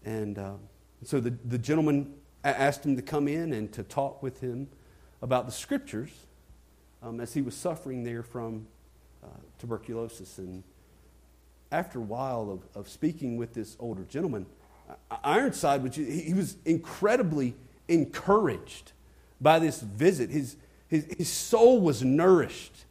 And 0.05 0.39
uh, 0.39 0.53
so 1.05 1.21
the, 1.21 1.35
the 1.45 1.59
gentleman 1.59 2.15
asked 2.45 2.85
him 2.85 2.97
to 2.97 3.03
come 3.03 3.29
in 3.29 3.53
and 3.53 3.71
to 3.73 3.83
talk 3.83 4.23
with 4.23 4.41
him 4.41 4.69
about 5.21 5.47
the 5.47 5.53
scriptures 5.53 6.11
um, 7.03 7.21
as 7.21 7.35
he 7.35 7.43
was 7.43 7.55
suffering 7.55 8.05
there 8.05 8.23
from 8.23 8.67
uh, 9.23 9.27
tuberculosis. 9.59 10.39
And 10.39 10.63
after 11.71 11.99
a 11.99 12.03
while 12.03 12.51
of, 12.51 12.79
of 12.79 12.89
speaking 12.89 13.37
with 13.37 13.53
this 13.53 13.77
older 13.79 14.05
gentleman, 14.05 14.47
Ironside, 15.23 15.83
which 15.83 15.97
he 15.97 16.33
was 16.35 16.57
incredibly 16.65 17.55
encouraged 17.90 18.92
by 19.40 19.59
this 19.59 19.81
visit. 19.81 20.31
His, 20.31 20.57
his, 20.88 21.07
his 21.18 21.29
soul 21.29 21.81
was 21.81 22.03
nourished 22.03 22.85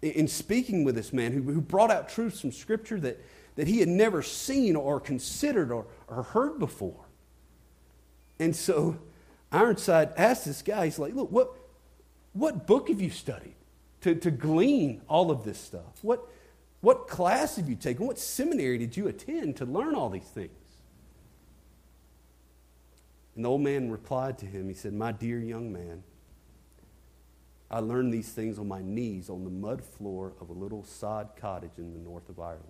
in 0.00 0.26
speaking 0.26 0.82
with 0.82 0.96
this 0.96 1.12
man 1.12 1.32
who, 1.32 1.42
who 1.42 1.60
brought 1.60 1.90
out 1.90 2.08
truths 2.08 2.40
from 2.40 2.50
Scripture 2.50 2.98
that, 3.00 3.20
that 3.56 3.68
he 3.68 3.78
had 3.78 3.88
never 3.88 4.22
seen 4.22 4.74
or 4.74 4.98
considered 4.98 5.70
or, 5.70 5.86
or 6.08 6.24
heard 6.24 6.58
before. 6.58 7.04
And 8.38 8.56
so 8.56 8.98
Ironside 9.52 10.12
asked 10.16 10.44
this 10.44 10.62
guy, 10.62 10.86
he's 10.86 10.98
like, 10.98 11.14
Look, 11.14 11.30
what, 11.30 11.54
what 12.32 12.66
book 12.66 12.88
have 12.88 13.00
you 13.00 13.10
studied 13.10 13.54
to, 14.00 14.14
to 14.16 14.30
glean 14.30 15.02
all 15.08 15.30
of 15.30 15.44
this 15.44 15.58
stuff? 15.58 16.02
What, 16.02 16.26
what 16.80 17.06
class 17.06 17.56
have 17.56 17.68
you 17.68 17.76
taken? 17.76 18.06
What 18.06 18.18
seminary 18.18 18.78
did 18.78 18.96
you 18.96 19.06
attend 19.06 19.56
to 19.58 19.64
learn 19.64 19.94
all 19.94 20.10
these 20.10 20.22
things? 20.22 20.50
And 23.34 23.44
the 23.44 23.48
old 23.48 23.62
man 23.62 23.90
replied 23.90 24.38
to 24.38 24.46
him, 24.46 24.68
He 24.68 24.74
said, 24.74 24.92
My 24.92 25.12
dear 25.12 25.38
young 25.38 25.72
man, 25.72 26.02
I 27.70 27.78
learned 27.78 28.12
these 28.12 28.30
things 28.30 28.58
on 28.58 28.68
my 28.68 28.82
knees 28.82 29.30
on 29.30 29.44
the 29.44 29.50
mud 29.50 29.82
floor 29.82 30.34
of 30.40 30.50
a 30.50 30.52
little 30.52 30.84
sod 30.84 31.30
cottage 31.36 31.78
in 31.78 31.94
the 31.94 31.98
north 31.98 32.28
of 32.28 32.38
Ireland. 32.38 32.64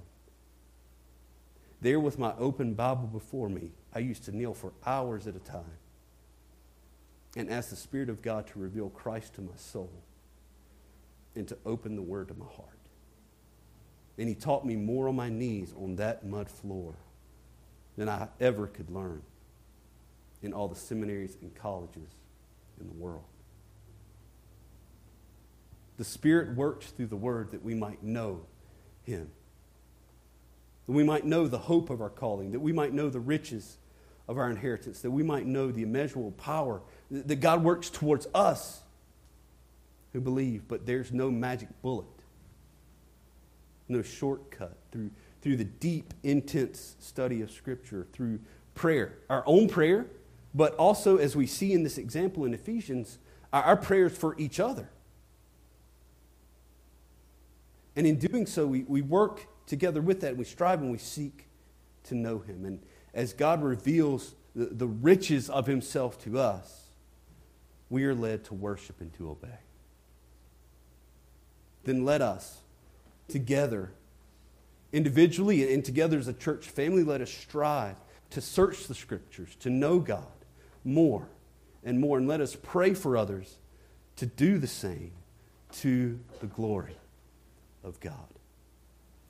There, 1.81 1.99
with 1.99 2.17
my 2.17 2.33
open 2.39 2.75
Bible 2.75 3.09
before 3.09 3.49
me, 3.49 3.73
I 3.93 3.99
used 3.99 4.25
to 4.27 4.37
kneel 4.37 4.55
for 4.55 4.73
hours 4.87 5.27
at 5.27 5.35
a 5.35 5.41
time 5.41 5.79
and 7.37 7.51
ask 7.51 7.71
the 7.71 7.77
Spirit 7.77 8.09
of 8.09 8.23
God 8.23 8.47
to 8.49 8.61
reveal 8.61 8.91
Christ 8.91 9.35
to 9.35 9.41
my 9.41 9.57
soul 9.57 9.91
and 11.35 11.49
to 11.49 11.59
open 11.67 11.97
the 11.97 12.03
Word 12.03 12.29
to 12.29 12.35
my 12.35 12.47
heart. 12.47 12.69
And 14.17 14.29
He 14.29 14.37
taught 14.37 14.65
me 14.65 14.77
more 14.77 15.09
on 15.09 15.17
my 15.17 15.29
knees 15.29 15.75
on 15.77 15.97
that 15.97 16.25
mud 16.25 16.49
floor 16.49 16.95
than 17.97 18.09
I 18.09 18.29
ever 18.39 18.69
could 18.69 18.89
learn 18.89 19.23
in 20.43 20.53
all 20.53 20.69
the 20.69 20.77
seminaries 20.77 21.37
and 21.41 21.55
colleges 21.55 22.11
in 22.81 22.87
the 22.87 22.95
world. 22.95 23.25
The 25.99 26.05
Spirit 26.05 26.57
works 26.57 26.87
through 26.87 27.07
the 27.07 27.17
Word 27.17 27.53
that 27.53 27.65
we 27.65 27.75
might 27.75 28.03
know 28.03 28.47
Him, 29.05 29.31
that 30.87 30.93
we 30.93 31.05
might 31.05 31.25
know 31.25 31.47
the 31.47 31.59
hope 31.59 31.91
of 31.91 32.01
our 32.01 32.11
calling, 32.11 32.53
that 32.53 32.61
we 32.61 32.73
might 32.73 32.93
know 32.93 33.09
the 33.09 33.21
riches 33.21 33.79
of 34.27 34.37
our 34.39 34.51
inheritance, 34.51 35.01
that 35.03 35.11
we 35.11 35.23
might 35.23 35.47
know 35.47 35.71
the 35.71 35.83
immeasurable 35.83 36.33
power 36.33 36.81
that 37.11 37.37
God 37.37 37.63
works 37.63 37.91
towards 37.91 38.27
us 38.35 38.83
who 40.13 40.21
believe, 40.21 40.67
but 40.67 40.87
there's 40.87 41.13
no 41.13 41.31
magic 41.31 41.69
bullet, 41.83 42.07
no 43.89 44.03
shortcut 44.03 44.77
through, 44.91 45.11
through 45.41 45.57
the 45.57 45.65
deep, 45.65 46.15
intense 46.23 46.97
study 46.99 47.43
of 47.43 47.51
Scripture, 47.51 48.07
through 48.13 48.41
prayer, 48.75 49.19
our 49.29 49.43
own 49.47 49.69
prayer 49.69 50.07
but 50.55 50.75
also, 50.75 51.17
as 51.17 51.35
we 51.35 51.47
see 51.47 51.73
in 51.73 51.83
this 51.83 51.99
example 51.99 52.45
in 52.45 52.53
Ephesians, 52.53 53.19
our, 53.53 53.77
prayers 53.77 54.17
for 54.17 54.39
each 54.39 54.61
other. 54.61 54.89
And 57.97 58.07
in 58.07 58.19
doing 58.19 58.47
so, 58.47 58.67
we, 58.67 58.85
we 58.85 59.03
work 59.03 59.47
together 59.67 60.01
with 60.01 60.21
that, 60.21 60.37
we 60.37 60.45
strive 60.45 60.81
and 60.81 60.91
we 60.91 60.99
seek 60.99 61.47
to 62.05 62.15
know 62.15 62.39
Him. 62.39 62.65
And 62.65 62.81
as 63.15 63.33
God 63.33 63.63
reveals 63.63 64.35
the, 64.55 64.67
the 64.67 64.87
riches 64.87 65.49
of 65.49 65.67
Himself 65.67 66.23
to 66.25 66.39
us, 66.39 66.89
we 67.89 68.05
are 68.05 68.15
led 68.15 68.45
to 68.45 68.55
worship 68.55 69.01
and 69.01 69.13
to 69.15 69.31
obey. 69.31 69.59
Then 71.85 72.05
let 72.05 72.23
us, 72.23 72.59
together, 73.29 73.93
individually 74.93 75.73
and 75.73 75.85
together 75.85 76.19
as 76.19 76.29
a 76.29 76.33
church 76.33 76.69
family, 76.69 77.03
let 77.03 77.21
us 77.21 77.31
strive 77.31 77.97
to 78.31 78.41
search 78.41 78.87
the 78.87 78.95
Scriptures, 78.95 79.55
to 79.61 79.69
know 79.69 79.99
God, 79.99 80.27
more 80.85 81.29
and 81.85 82.01
more. 82.01 82.19
And 82.19 82.29
let 82.29 82.41
us 82.41 82.57
pray 82.61 82.95
for 82.95 83.17
others 83.17 83.57
to 84.17 84.27
do 84.27 84.59
the 84.59 84.67
same 84.67 85.13
to 85.73 86.19
the 86.41 86.47
glory 86.47 86.97
of 87.83 87.99
God. 88.01 88.15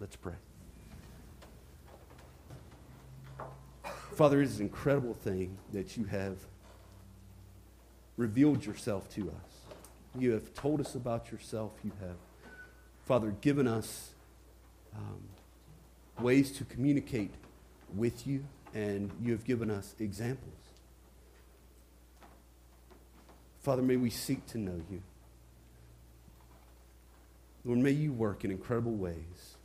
Let's 0.01 0.17
pray. 0.17 0.35
Father, 4.15 4.43
it 4.43 4.45
is 4.45 4.59
an 4.59 4.67
incredible 4.67 5.15
thing 5.15 5.57
that 5.73 5.97
you 5.97 6.05
have 6.05 6.37
revealed 8.17 8.65
yourself 8.65 9.09
to 9.15 9.23
us. 9.31 9.77
You 10.19 10.33
have 10.33 10.53
told 10.55 10.81
us 10.81 10.95
about 10.95 11.33
yourself. 11.33 11.73
You 11.83 11.93
have, 12.01 12.17
Father, 13.07 13.35
given 13.41 13.67
us 13.67 14.11
um, 14.95 15.23
ways 16.23 16.53
to 16.53 16.65
communicate 16.65 17.33
with 17.95 18.27
you, 18.27 18.45
and 18.75 19.11
you 19.23 19.33
have 19.33 19.45
given 19.45 19.71
us 19.71 19.95
examples. 19.99 20.62
Father, 23.63 23.83
may 23.83 23.97
we 23.97 24.11
seek 24.11 24.45
to 24.49 24.59
know 24.59 24.81
you. 24.91 25.03
Lord, 27.65 27.79
may 27.79 27.93
you 27.93 28.13
work 28.13 28.45
in 28.45 28.51
incredible 28.51 28.93
ways 28.93 29.57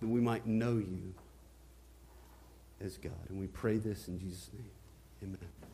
that 0.00 0.08
we 0.08 0.20
might 0.20 0.46
know 0.46 0.72
you 0.72 1.14
as 2.80 2.96
God. 2.96 3.12
And 3.28 3.40
we 3.40 3.46
pray 3.46 3.78
this 3.78 4.08
in 4.08 4.18
Jesus' 4.18 4.50
name. 4.52 4.70
Amen. 5.22 5.67